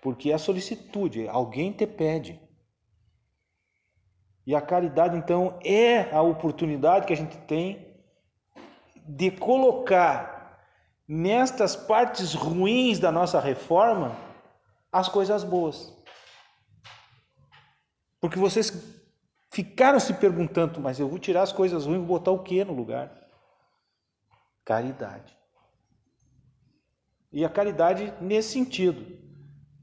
Porque 0.00 0.30
é 0.30 0.34
a 0.34 0.38
solicitude, 0.38 1.28
alguém 1.28 1.72
te 1.72 1.86
pede. 1.86 2.40
E 4.46 4.54
a 4.54 4.60
caridade, 4.60 5.16
então, 5.16 5.58
é 5.62 6.14
a 6.14 6.22
oportunidade 6.22 7.06
que 7.06 7.12
a 7.12 7.16
gente 7.16 7.36
tem 7.38 7.86
de 9.06 9.30
colocar 9.30 10.64
nestas 11.06 11.76
partes 11.76 12.34
ruins 12.34 12.98
da 12.98 13.12
nossa 13.12 13.40
reforma 13.40 14.16
as 14.92 15.08
coisas 15.08 15.44
boas. 15.44 15.92
Porque 18.20 18.38
vocês 18.38 18.70
ficaram 19.50 19.98
se 19.98 20.14
perguntando, 20.14 20.80
mas 20.80 20.98
eu 20.98 21.08
vou 21.08 21.18
tirar 21.18 21.42
as 21.42 21.52
coisas 21.52 21.86
ruins 21.86 21.98
vou 21.98 22.18
botar 22.18 22.30
o 22.30 22.42
que 22.42 22.62
no 22.64 22.72
lugar? 22.72 23.10
Caridade. 24.64 25.36
E 27.32 27.44
a 27.44 27.48
caridade 27.48 28.12
nesse 28.20 28.52
sentido. 28.52 29.18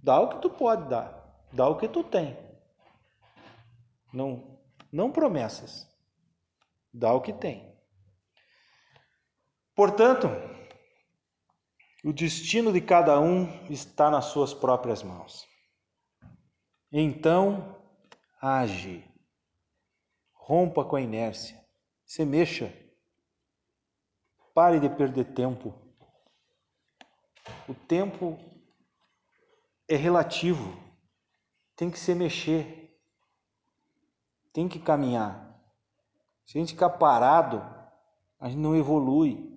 Dá 0.04 0.20
o 0.20 0.30
que 0.30 0.41
tu 0.41 0.50
pode 0.50 0.88
dar, 0.88 1.46
dá 1.52 1.67
o 1.67 1.78
que 1.78 1.88
tu 1.88 2.04
tem. 2.04 2.38
Não, 4.13 4.58
não 4.91 5.12
promessas. 5.12 5.88
Dá 6.93 7.13
o 7.13 7.22
que 7.22 7.34
tem. 7.34 7.76
Portanto, 9.76 10.28
o 12.08 12.13
destino 12.13 12.72
de 12.72 12.80
cada 12.80 13.20
um 13.20 13.65
está 13.70 14.10
nas 14.10 14.28
suas 14.28 14.54
próprias 14.54 15.04
mãos. 15.04 15.46
Então, 16.89 17.78
age. 18.41 19.04
Rompa 20.32 20.86
com 20.86 20.96
a 20.96 21.02
inércia. 21.02 21.62
Se 22.06 22.24
mexa. 22.24 22.74
Pare 24.54 24.80
de 24.80 24.88
perder 24.88 25.34
tempo. 25.34 25.74
O 27.67 27.74
tempo 27.74 28.39
é 29.86 29.98
relativo. 29.98 30.82
Tem 31.76 31.91
que 31.91 32.00
se 32.00 32.15
mexer. 32.15 32.98
Tem 34.54 34.70
que 34.70 34.80
caminhar. 34.80 35.62
Se 36.46 36.58
a 36.58 36.62
gente 36.62 36.72
ficar 36.72 36.91
parado, 36.91 37.58
a 38.39 38.48
gente 38.48 38.62
não 38.62 38.78
evolui. 38.78 39.57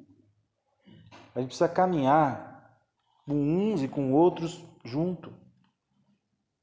A 1.35 1.41
gente 1.41 1.49
precisa 1.49 1.69
caminhar 1.69 2.81
com 3.27 3.35
uns 3.35 3.83
e 3.83 3.89
com 3.89 4.13
outros 4.13 4.65
junto. 4.85 5.33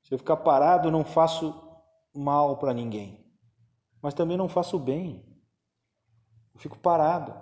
Se 0.04 0.14
eu 0.14 0.18
ficar 0.18 0.38
parado, 0.38 0.92
não 0.92 1.04
faço 1.04 1.54
mal 2.14 2.58
para 2.58 2.74
ninguém, 2.74 3.26
mas 4.02 4.14
também 4.14 4.38
não 4.38 4.50
faço 4.50 4.80
bem. 4.80 5.26
Eu 6.54 6.60
fico 6.60 6.78
parado. 6.78 7.34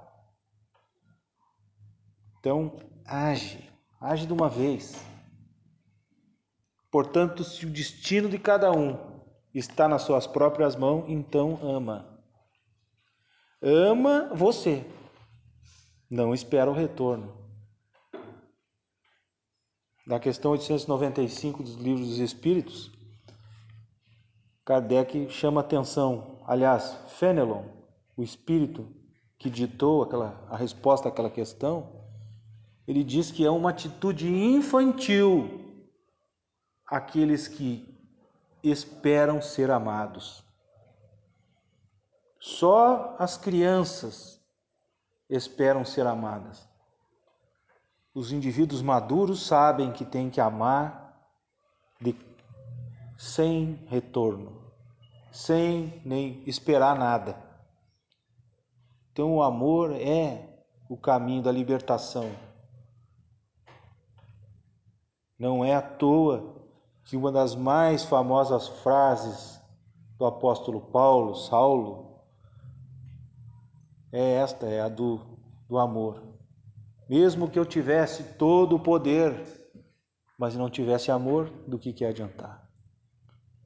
Então, 2.39 2.77
age, 3.05 3.71
age 3.99 4.27
de 4.27 4.33
uma 4.33 4.49
vez. 4.49 4.95
Portanto, 6.91 7.43
se 7.43 7.65
o 7.65 7.69
destino 7.69 8.29
de 8.29 8.37
cada 8.37 8.71
um 8.71 9.21
está 9.53 9.87
nas 9.87 10.03
suas 10.03 10.27
próprias 10.27 10.75
mãos, 10.75 11.05
então 11.07 11.59
ama. 11.61 12.21
Ama 13.61 14.29
você. 14.33 14.85
Não 16.09 16.33
espera 16.33 16.69
o 16.69 16.73
retorno. 16.73 17.33
Na 20.05 20.19
questão 20.19 20.51
895 20.51 21.63
dos 21.63 21.75
Livros 21.75 22.09
dos 22.09 22.19
Espíritos, 22.19 22.91
Kardec 24.63 25.29
chama 25.29 25.61
atenção, 25.61 26.41
aliás, 26.45 26.95
Fenelon, 27.17 27.65
o 28.15 28.21
espírito 28.21 28.87
que 29.37 29.49
ditou 29.49 30.03
aquela, 30.03 30.45
a 30.49 30.55
resposta 30.55 31.09
àquela 31.09 31.29
questão, 31.29 32.03
ele 32.87 33.03
diz 33.03 33.31
que 33.31 33.45
é 33.45 33.49
uma 33.49 33.71
atitude 33.71 34.27
infantil 34.27 35.65
aqueles 36.87 37.47
que 37.47 37.83
esperam 38.63 39.41
ser 39.41 39.71
amados. 39.71 40.43
Só 42.39 43.15
as 43.17 43.37
crianças 43.37 44.39
esperam 45.29 45.83
ser 45.83 46.05
amadas. 46.05 46.67
Os 48.13 48.31
indivíduos 48.31 48.81
maduros 48.81 49.45
sabem 49.45 49.91
que 49.91 50.05
têm 50.05 50.29
que 50.29 50.39
amar 50.39 51.29
de, 51.99 52.15
sem 53.17 53.85
retorno, 53.87 54.71
sem 55.31 56.01
nem 56.05 56.43
esperar 56.47 56.97
nada. 56.97 57.35
Então, 59.11 59.35
o 59.35 59.43
amor 59.43 59.91
é 59.91 60.63
o 60.89 60.97
caminho 60.97 61.41
da 61.41 61.51
libertação. 61.51 62.29
Não 65.37 65.65
é 65.65 65.75
à 65.75 65.81
toa 65.81 66.55
que 67.05 67.17
uma 67.17 67.31
das 67.31 67.55
mais 67.55 68.03
famosas 68.03 68.67
frases 68.67 69.61
do 70.17 70.25
apóstolo 70.25 70.79
Paulo, 70.79 71.35
Saulo, 71.35 72.14
é 74.17 74.35
esta, 74.35 74.65
é 74.65 74.79
a 74.79 74.87
do, 74.87 75.19
do 75.67 75.77
amor. 75.77 76.23
Mesmo 77.09 77.49
que 77.49 77.59
eu 77.59 77.65
tivesse 77.65 78.23
todo 78.35 78.77
o 78.77 78.79
poder, 78.79 79.35
mas 80.39 80.55
não 80.55 80.69
tivesse 80.69 81.11
amor, 81.11 81.49
do 81.67 81.77
que, 81.77 81.91
que 81.91 82.05
adiantar? 82.05 82.65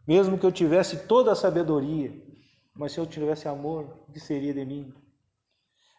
Mesmo 0.08 0.40
que 0.40 0.46
eu 0.46 0.52
tivesse 0.52 1.06
toda 1.06 1.32
a 1.32 1.36
sabedoria, 1.36 2.12
mas 2.74 2.94
se 2.94 3.00
eu 3.00 3.06
tivesse 3.06 3.48
amor, 3.48 4.06
o 4.08 4.12
que 4.12 4.20
seria 4.20 4.52
de 4.52 4.66
mim? 4.66 4.92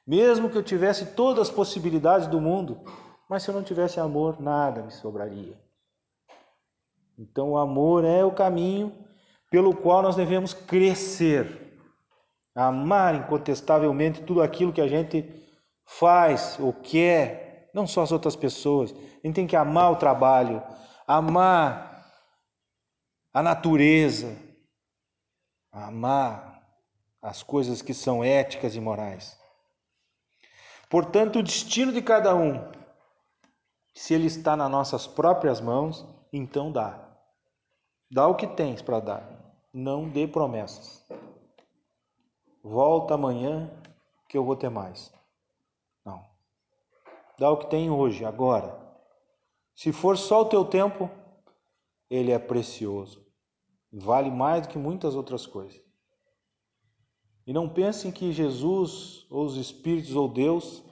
Mesmo 0.04 0.50
que 0.50 0.58
eu 0.58 0.64
tivesse 0.64 1.14
todas 1.14 1.48
as 1.48 1.54
possibilidades 1.54 2.26
do 2.26 2.40
mundo, 2.40 2.80
mas 3.28 3.44
se 3.44 3.50
eu 3.50 3.54
não 3.54 3.62
tivesse 3.62 4.00
amor, 4.00 4.40
nada 4.40 4.82
me 4.82 4.90
sobraria. 4.90 5.56
Então, 7.16 7.50
o 7.50 7.58
amor 7.58 8.04
é 8.04 8.24
o 8.24 8.32
caminho 8.32 8.92
pelo 9.48 9.76
qual 9.76 10.02
nós 10.02 10.16
devemos 10.16 10.52
crescer, 10.52 11.69
amar 12.54 13.14
incontestavelmente 13.14 14.22
tudo 14.22 14.42
aquilo 14.42 14.72
que 14.72 14.80
a 14.80 14.88
gente 14.88 15.24
faz 15.84 16.58
ou 16.58 16.72
quer, 16.72 17.70
não 17.74 17.86
só 17.86 18.02
as 18.02 18.12
outras 18.12 18.36
pessoas. 18.36 18.92
A 18.92 19.26
gente 19.26 19.34
tem 19.34 19.46
que 19.46 19.56
amar 19.56 19.92
o 19.92 19.96
trabalho, 19.96 20.62
amar 21.06 22.06
a 23.32 23.42
natureza, 23.42 24.36
amar 25.72 26.50
as 27.22 27.42
coisas 27.42 27.82
que 27.82 27.94
são 27.94 28.24
éticas 28.24 28.74
e 28.74 28.80
morais. 28.80 29.38
Portanto, 30.88 31.38
o 31.38 31.42
destino 31.42 31.92
de 31.92 32.02
cada 32.02 32.34
um, 32.34 32.68
se 33.94 34.14
ele 34.14 34.26
está 34.26 34.56
nas 34.56 34.70
nossas 34.70 35.06
próprias 35.06 35.60
mãos, 35.60 36.04
então 36.32 36.72
dá. 36.72 36.98
Dá 38.10 38.26
o 38.26 38.34
que 38.34 38.46
tens 38.46 38.82
para 38.82 38.98
dar, 38.98 39.54
não 39.72 40.08
dê 40.08 40.26
promessas. 40.26 41.06
Volta 42.62 43.14
amanhã 43.14 43.70
que 44.28 44.36
eu 44.36 44.44
vou 44.44 44.54
ter 44.54 44.68
mais. 44.68 45.12
Não. 46.04 46.24
Dá 47.38 47.50
o 47.50 47.56
que 47.56 47.70
tem 47.70 47.90
hoje, 47.90 48.24
agora. 48.24 48.78
Se 49.74 49.92
for 49.92 50.16
só 50.18 50.42
o 50.42 50.48
teu 50.48 50.64
tempo, 50.64 51.10
ele 52.10 52.30
é 52.30 52.38
precioso. 52.38 53.24
Vale 53.92 54.30
mais 54.30 54.66
do 54.66 54.68
que 54.68 54.78
muitas 54.78 55.14
outras 55.14 55.46
coisas. 55.46 55.80
E 57.46 57.52
não 57.52 57.68
pensem 57.68 58.12
que 58.12 58.32
Jesus, 58.32 59.26
ou 59.30 59.44
os 59.44 59.56
Espíritos, 59.56 60.14
ou 60.14 60.28
Deus, 60.28 60.84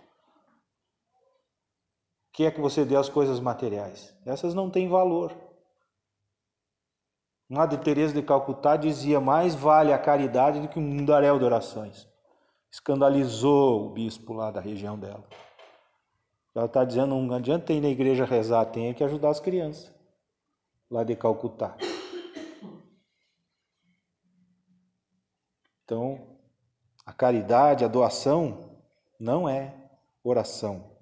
quer 2.32 2.52
que 2.52 2.60
você 2.60 2.84
dê 2.84 2.96
as 2.96 3.08
coisas 3.08 3.38
materiais. 3.38 4.16
Essas 4.24 4.54
não 4.54 4.70
têm 4.70 4.88
valor. 4.88 5.47
Madre 7.48 7.78
Teresa 7.78 8.12
de 8.12 8.22
Calcutá 8.22 8.76
dizia: 8.76 9.20
mais 9.20 9.54
vale 9.54 9.92
a 9.92 9.98
caridade 9.98 10.60
do 10.60 10.68
que 10.68 10.78
um 10.78 10.82
mundaréu 10.82 11.38
de 11.38 11.44
orações. 11.44 12.06
Escandalizou 12.70 13.86
o 13.86 13.90
bispo 13.90 14.34
lá 14.34 14.50
da 14.50 14.60
região 14.60 14.98
dela. 14.98 15.24
Ela 16.54 16.66
está 16.66 16.84
dizendo: 16.84 17.14
não 17.14 17.34
adianta 17.34 17.72
ir 17.72 17.80
na 17.80 17.88
igreja 17.88 18.26
rezar, 18.26 18.66
tem 18.66 18.92
que 18.92 19.02
ajudar 19.02 19.30
as 19.30 19.40
crianças 19.40 19.90
lá 20.90 21.04
de 21.04 21.16
Calcutá. 21.16 21.76
Então, 25.84 26.36
a 27.06 27.12
caridade, 27.14 27.82
a 27.82 27.88
doação, 27.88 28.76
não 29.18 29.48
é 29.48 29.74
oração, 30.22 30.92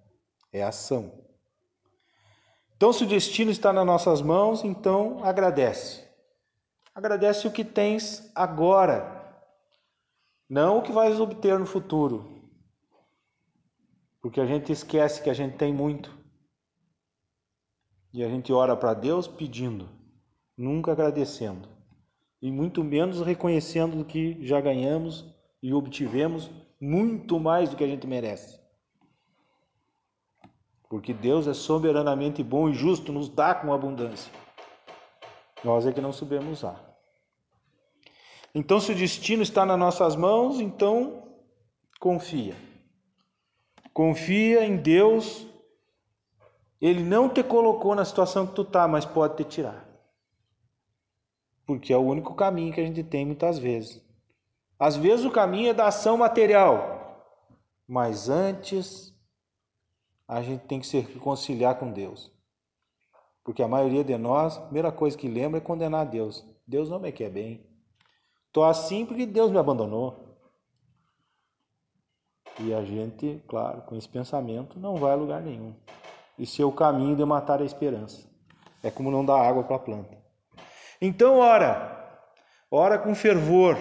é 0.52 0.62
ação. 0.62 1.24
Então, 2.76 2.92
se 2.92 3.02
o 3.02 3.06
destino 3.06 3.50
está 3.50 3.72
nas 3.72 3.84
nossas 3.84 4.22
mãos, 4.22 4.62
então 4.62 5.24
agradece. 5.24 6.05
Agradece 6.96 7.46
o 7.46 7.52
que 7.52 7.62
tens 7.62 8.32
agora, 8.34 9.44
não 10.48 10.78
o 10.78 10.82
que 10.82 10.90
vais 10.90 11.20
obter 11.20 11.58
no 11.58 11.66
futuro. 11.66 12.40
Porque 14.22 14.40
a 14.40 14.46
gente 14.46 14.72
esquece 14.72 15.22
que 15.22 15.28
a 15.28 15.34
gente 15.34 15.58
tem 15.58 15.74
muito. 15.74 16.10
E 18.14 18.24
a 18.24 18.28
gente 18.30 18.50
ora 18.50 18.74
para 18.74 18.94
Deus 18.94 19.28
pedindo, 19.28 19.90
nunca 20.56 20.92
agradecendo. 20.92 21.68
E 22.40 22.50
muito 22.50 22.82
menos 22.82 23.20
reconhecendo 23.20 24.00
o 24.00 24.04
que 24.06 24.42
já 24.46 24.58
ganhamos 24.58 25.22
e 25.62 25.74
obtivemos 25.74 26.50
muito 26.80 27.38
mais 27.38 27.68
do 27.68 27.76
que 27.76 27.84
a 27.84 27.88
gente 27.88 28.06
merece. 28.06 28.58
Porque 30.88 31.12
Deus 31.12 31.46
é 31.46 31.52
soberanamente 31.52 32.42
bom 32.42 32.70
e 32.70 32.72
justo, 32.72 33.12
nos 33.12 33.28
dá 33.28 33.54
com 33.54 33.74
abundância. 33.74 34.32
Nós 35.62 35.86
é 35.86 35.92
que 35.92 36.00
não 36.00 36.10
sabemos 36.10 36.60
usar. 36.60 36.85
Então, 38.58 38.80
se 38.80 38.90
o 38.90 38.94
destino 38.94 39.42
está 39.42 39.66
nas 39.66 39.78
nossas 39.78 40.16
mãos, 40.16 40.60
então 40.60 41.24
confia. 42.00 42.56
Confia 43.92 44.64
em 44.64 44.78
Deus. 44.78 45.46
Ele 46.80 47.02
não 47.02 47.28
te 47.28 47.44
colocou 47.44 47.94
na 47.94 48.02
situação 48.02 48.46
que 48.46 48.54
tu 48.54 48.62
está, 48.62 48.88
mas 48.88 49.04
pode 49.04 49.36
te 49.36 49.44
tirar. 49.44 49.86
Porque 51.66 51.92
é 51.92 51.98
o 51.98 52.06
único 52.06 52.34
caminho 52.34 52.72
que 52.72 52.80
a 52.80 52.86
gente 52.86 53.04
tem 53.04 53.26
muitas 53.26 53.58
vezes. 53.58 54.02
Às 54.78 54.96
vezes 54.96 55.26
o 55.26 55.30
caminho 55.30 55.68
é 55.68 55.74
da 55.74 55.88
ação 55.88 56.16
material, 56.16 57.28
mas 57.86 58.30
antes 58.30 59.14
a 60.26 60.40
gente 60.40 60.64
tem 60.64 60.80
que 60.80 60.86
se 60.86 61.00
reconciliar 61.00 61.78
com 61.78 61.92
Deus. 61.92 62.32
Porque 63.44 63.62
a 63.62 63.68
maioria 63.68 64.02
de 64.02 64.16
nós, 64.16 64.56
a 64.56 64.62
primeira 64.62 64.90
coisa 64.90 65.14
que 65.14 65.28
lembra 65.28 65.58
é 65.58 65.60
condenar 65.60 66.00
a 66.00 66.08
Deus. 66.08 66.42
Deus 66.66 66.88
não 66.88 66.98
me 66.98 67.12
quer 67.12 67.28
bem. 67.28 67.75
Estou 68.56 68.64
assim 68.64 69.04
porque 69.04 69.26
Deus 69.26 69.50
me 69.50 69.58
abandonou. 69.58 70.34
E 72.58 72.72
a 72.72 72.82
gente, 72.82 73.44
claro, 73.46 73.82
com 73.82 73.94
esse 73.94 74.08
pensamento, 74.08 74.80
não 74.80 74.96
vai 74.96 75.12
a 75.12 75.14
lugar 75.14 75.42
nenhum. 75.42 75.76
É 76.38 76.64
o 76.64 76.72
caminho 76.72 77.14
de 77.14 77.22
matar 77.22 77.60
a 77.60 77.66
esperança. 77.66 78.26
É 78.82 78.90
como 78.90 79.10
não 79.10 79.22
dar 79.22 79.46
água 79.46 79.62
para 79.62 79.76
a 79.76 79.78
planta. 79.78 80.16
Então, 81.02 81.40
ora, 81.40 82.18
ora 82.70 82.98
com 82.98 83.14
fervor, 83.14 83.76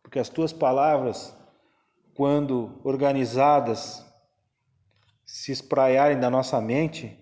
porque 0.00 0.20
as 0.20 0.28
tuas 0.28 0.52
palavras, 0.52 1.36
quando 2.14 2.80
organizadas, 2.84 4.00
se 5.26 5.50
espraiarem 5.50 6.20
da 6.20 6.30
nossa 6.30 6.60
mente 6.60 7.18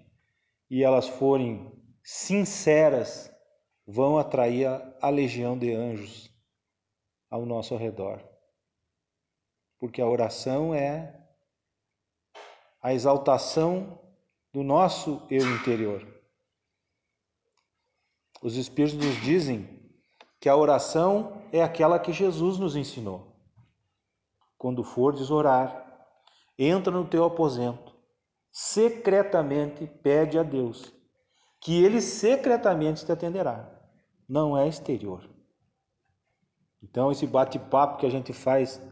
e 0.71 0.85
elas 0.85 1.09
forem 1.09 1.73
sinceras, 2.05 3.32
vão 3.87 4.19
atrair 4.19 4.67
a, 5.01 5.09
legião 5.09 5.59
de 5.59 5.73
anjos 5.73 6.31
ao 7.31 7.45
nosso 7.45 7.77
redor. 7.77 8.23
Porque 9.79 10.01
a 10.01 10.07
oração 10.07 10.75
é 10.75 11.21
a 12.81 12.93
exaltação 12.93 14.01
do 14.53 14.63
nosso 14.63 15.27
eu 15.31 15.47
interior. 15.57 16.07
Os 18.43 18.57
Espíritos 18.57 18.99
nos 18.99 19.21
dizem 19.23 19.81
que 20.41 20.49
a 20.49 20.57
oração 20.57 21.43
é 21.53 21.63
aquela 21.63 21.99
que 21.99 22.13
Jesus 22.13 22.59
nos 22.59 22.75
ensinou. 22.75 23.37
Quando 24.59 24.83
fordes 24.85 25.31
orar, 25.31 26.09
entra 26.59 26.93
no 26.93 27.09
teu 27.09 27.25
aposento, 27.25 27.97
secretamente 28.51 29.87
pede 29.87 30.39
a 30.39 30.43
Deus 30.43 30.93
que 31.63 31.85
ele 31.85 32.01
secretamente 32.01 33.07
te 33.07 33.13
atenderá. 33.13 33.71
Não 34.29 34.59
é 34.59 34.67
exterior. 34.67 35.23
Então, 36.83 37.13
esse 37.13 37.25
bate-papo 37.25 37.99
que 37.99 38.07
a 38.07 38.11
gente 38.11 38.33
faz 38.33 38.83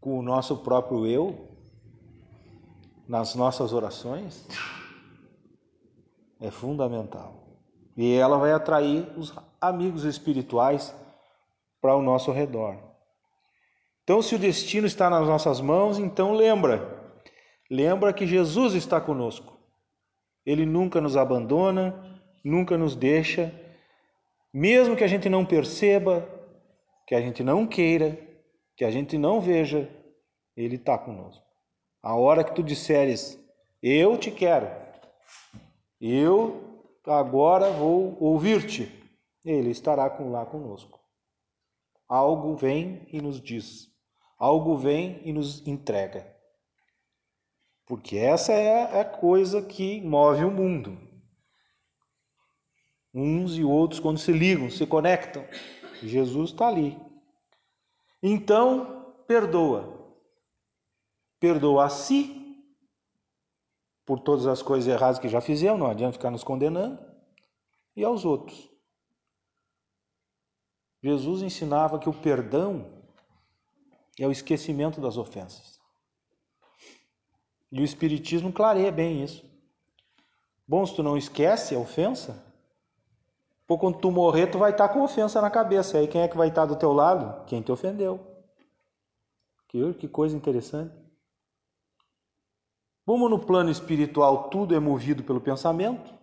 com 0.00 0.18
o 0.18 0.22
nosso 0.22 0.56
próprio 0.56 1.06
eu, 1.06 1.54
nas 3.06 3.34
nossas 3.34 3.74
orações, 3.74 4.48
é 6.40 6.50
fundamental. 6.50 7.34
E 7.94 8.14
ela 8.14 8.38
vai 8.38 8.52
atrair 8.52 9.12
os 9.18 9.34
amigos 9.60 10.04
espirituais 10.04 10.94
para 11.82 11.94
o 11.94 12.00
nosso 12.00 12.32
redor. 12.32 12.78
Então, 14.04 14.22
se 14.22 14.34
o 14.34 14.38
destino 14.38 14.86
está 14.86 15.10
nas 15.10 15.26
nossas 15.26 15.60
mãos, 15.60 15.98
então 15.98 16.32
lembra, 16.32 17.14
lembra 17.70 18.10
que 18.10 18.26
Jesus 18.26 18.72
está 18.72 18.98
conosco. 18.98 19.59
Ele 20.44 20.64
nunca 20.64 21.00
nos 21.00 21.16
abandona, 21.16 22.18
nunca 22.44 22.76
nos 22.76 22.96
deixa, 22.96 23.52
mesmo 24.52 24.96
que 24.96 25.04
a 25.04 25.06
gente 25.06 25.28
não 25.28 25.44
perceba, 25.44 26.28
que 27.06 27.14
a 27.14 27.20
gente 27.20 27.42
não 27.42 27.66
queira, 27.66 28.18
que 28.76 28.84
a 28.84 28.90
gente 28.90 29.16
não 29.18 29.40
veja, 29.40 29.88
Ele 30.56 30.76
está 30.76 30.98
conosco. 30.98 31.44
A 32.02 32.14
hora 32.14 32.42
que 32.42 32.54
tu 32.54 32.62
disseres, 32.62 33.38
eu 33.82 34.16
te 34.16 34.30
quero, 34.30 34.68
eu 36.00 36.88
agora 37.06 37.70
vou 37.70 38.16
ouvir-te, 38.18 38.90
Ele 39.44 39.70
estará 39.70 40.04
lá 40.18 40.46
conosco. 40.46 40.98
Algo 42.08 42.56
vem 42.56 43.06
e 43.12 43.20
nos 43.20 43.40
diz, 43.40 43.88
algo 44.38 44.76
vem 44.76 45.20
e 45.24 45.32
nos 45.32 45.66
entrega. 45.66 46.39
Porque 47.90 48.16
essa 48.18 48.52
é 48.52 49.00
a 49.00 49.04
coisa 49.04 49.60
que 49.60 50.00
move 50.00 50.44
o 50.44 50.50
mundo. 50.52 50.96
Uns 53.12 53.58
e 53.58 53.64
outros, 53.64 53.98
quando 53.98 54.16
se 54.16 54.30
ligam, 54.30 54.70
se 54.70 54.86
conectam, 54.86 55.44
Jesus 56.00 56.50
está 56.50 56.68
ali. 56.68 56.96
Então, 58.22 59.12
perdoa. 59.26 60.08
Perdoa 61.40 61.86
a 61.86 61.88
si 61.88 62.64
por 64.06 64.20
todas 64.20 64.46
as 64.46 64.62
coisas 64.62 64.86
erradas 64.86 65.18
que 65.18 65.28
já 65.28 65.40
fizemos, 65.40 65.80
não 65.80 65.90
adianta 65.90 66.12
ficar 66.12 66.30
nos 66.30 66.44
condenando, 66.44 66.96
e 67.96 68.04
aos 68.04 68.24
outros. 68.24 68.70
Jesus 71.02 71.42
ensinava 71.42 71.98
que 71.98 72.08
o 72.08 72.14
perdão 72.14 73.02
é 74.16 74.28
o 74.28 74.30
esquecimento 74.30 75.00
das 75.00 75.16
ofensas. 75.16 75.79
E 77.70 77.80
o 77.80 77.84
Espiritismo 77.84 78.52
clareia 78.52 78.90
bem 78.90 79.22
isso. 79.22 79.44
Bom, 80.66 80.84
se 80.84 80.94
tu 80.94 81.02
não 81.02 81.16
esquece 81.16 81.74
a 81.74 81.78
ofensa, 81.78 82.44
pô, 83.66 83.78
quando 83.78 83.98
tu 83.98 84.10
morrer, 84.10 84.48
tu 84.48 84.58
vai 84.58 84.70
estar 84.70 84.88
com 84.88 85.02
ofensa 85.02 85.40
na 85.40 85.50
cabeça. 85.50 85.98
Aí 85.98 86.06
quem 86.06 86.22
é 86.22 86.28
que 86.28 86.36
vai 86.36 86.48
estar 86.48 86.66
do 86.66 86.76
teu 86.76 86.92
lado? 86.92 87.44
Quem 87.46 87.62
te 87.62 87.72
ofendeu. 87.72 88.20
Que, 89.68 89.94
que 89.94 90.08
coisa 90.08 90.36
interessante. 90.36 90.94
Como 93.04 93.28
no 93.28 93.38
plano 93.38 93.70
espiritual 93.70 94.48
tudo 94.50 94.74
é 94.74 94.78
movido 94.78 95.24
pelo 95.24 95.40
pensamento, 95.40 96.14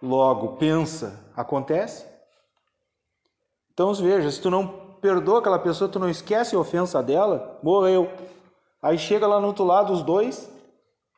logo 0.00 0.56
pensa, 0.56 1.30
acontece. 1.36 2.06
Então 3.72 3.92
veja, 3.94 4.30
se 4.30 4.40
tu 4.40 4.50
não 4.50 4.96
perdoa 5.00 5.40
aquela 5.40 5.58
pessoa, 5.58 5.90
tu 5.90 5.98
não 5.98 6.08
esquece 6.08 6.54
a 6.54 6.58
ofensa 6.58 7.02
dela, 7.02 7.58
morreu. 7.62 8.10
Aí 8.82 8.98
chega 8.98 9.26
lá 9.26 9.40
no 9.40 9.48
outro 9.48 9.64
lado 9.64 9.92
os 9.92 10.02
dois, 10.02 10.50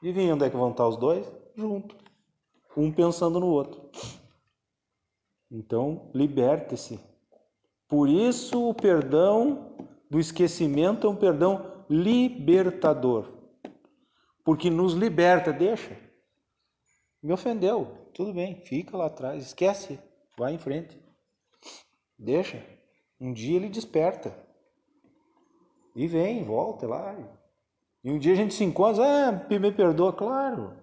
vem 0.03 0.33
onde 0.33 0.45
é 0.45 0.51
que 0.51 0.57
vão 0.57 0.71
estar 0.71 0.89
os 0.89 0.97
dois? 0.97 1.31
Junto. 1.55 1.97
Um 2.77 2.91
pensando 2.91 3.39
no 3.39 3.49
outro. 3.49 3.91
Então, 5.51 6.11
liberte-se. 6.15 6.99
Por 7.89 8.09
isso 8.09 8.69
o 8.69 8.75
perdão 8.75 9.77
do 10.11 10.19
esquecimento 10.19 11.07
é 11.07 11.11
um 11.11 11.17
perdão 11.17 11.85
libertador. 11.89 13.31
Porque 14.45 14.71
nos 14.71 14.95
liberta, 14.95 15.53
deixa. 15.53 15.97
Me 17.23 17.33
ofendeu, 17.33 18.09
tudo 18.15 18.33
bem, 18.33 18.65
fica 18.65 18.97
lá 18.97 19.07
atrás, 19.07 19.45
esquece, 19.45 20.01
vai 20.37 20.55
em 20.55 20.59
frente. 20.59 20.99
Deixa. 22.19 22.65
Um 23.21 23.33
dia 23.33 23.57
ele 23.57 23.69
desperta. 23.69 24.37
E 25.95 26.07
vem, 26.09 26.43
volta 26.43 26.89
lá. 26.89 27.15
E 28.05 28.11
um 28.11 28.19
dia 28.19 28.33
a 28.33 28.37
gente 28.37 28.55
se 28.55 28.65
encontra, 28.65 29.05
ah, 29.05 29.33
me 29.33 29.73
perdoa, 29.73 30.13
claro. 30.13 30.77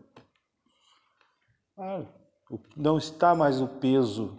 Claro. 1.76 2.08
Não 2.76 2.98
está 2.98 3.36
mais 3.36 3.60
o 3.60 3.68
peso 3.68 4.38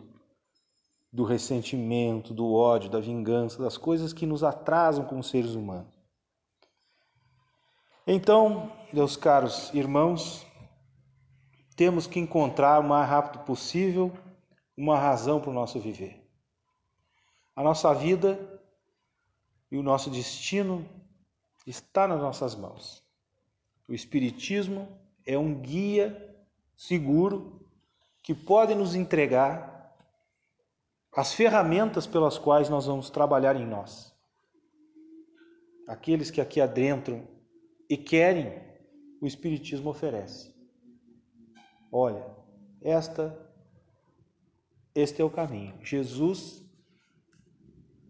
do 1.12 1.24
ressentimento, 1.24 2.32
do 2.32 2.52
ódio, 2.52 2.90
da 2.90 3.00
vingança, 3.00 3.62
das 3.62 3.76
coisas 3.76 4.12
que 4.12 4.26
nos 4.26 4.42
atrasam 4.42 5.04
como 5.04 5.22
seres 5.22 5.54
humanos. 5.54 5.92
Então, 8.06 8.72
meus 8.92 9.16
caros 9.16 9.72
irmãos, 9.74 10.46
temos 11.76 12.06
que 12.06 12.18
encontrar 12.18 12.80
o 12.80 12.88
mais 12.88 13.08
rápido 13.08 13.44
possível 13.44 14.12
uma 14.76 14.98
razão 14.98 15.40
para 15.40 15.50
o 15.50 15.54
nosso 15.54 15.78
viver. 15.78 16.26
A 17.54 17.62
nossa 17.62 17.92
vida 17.94 18.38
e 19.70 19.76
o 19.76 19.82
nosso 19.82 20.10
destino 20.10 20.88
está 21.66 22.06
nas 22.06 22.20
nossas 22.20 22.54
mãos. 22.54 23.04
O 23.88 23.94
Espiritismo 23.94 24.88
é 25.26 25.38
um 25.38 25.60
guia 25.60 26.36
seguro 26.76 27.60
que 28.22 28.34
pode 28.34 28.74
nos 28.74 28.94
entregar 28.94 29.96
as 31.14 31.32
ferramentas 31.32 32.06
pelas 32.06 32.38
quais 32.38 32.68
nós 32.68 32.86
vamos 32.86 33.10
trabalhar 33.10 33.56
em 33.56 33.66
nós. 33.66 34.14
Aqueles 35.88 36.30
que 36.30 36.40
aqui 36.40 36.60
adentram 36.60 37.26
e 37.88 37.96
querem, 37.96 38.62
o 39.20 39.26
Espiritismo 39.26 39.90
oferece. 39.90 40.54
Olha, 41.90 42.24
esta, 42.80 43.36
este 44.94 45.20
é 45.20 45.24
o 45.24 45.30
caminho. 45.30 45.76
Jesus 45.84 46.64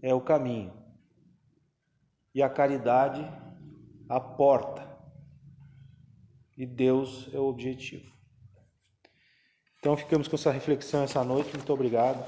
é 0.02 0.14
o 0.14 0.20
caminho. 0.20 0.79
E 2.34 2.42
a 2.42 2.48
caridade, 2.48 3.22
a 4.08 4.20
porta. 4.20 4.88
E 6.56 6.66
Deus 6.66 7.28
é 7.32 7.38
o 7.38 7.44
objetivo. 7.44 8.10
Então 9.78 9.96
ficamos 9.96 10.28
com 10.28 10.36
essa 10.36 10.50
reflexão 10.50 11.02
essa 11.02 11.24
noite. 11.24 11.56
Muito 11.56 11.72
obrigado 11.72 12.22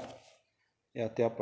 e 0.95 1.01
até 1.01 1.23
a 1.23 1.29
próxima. 1.29 1.41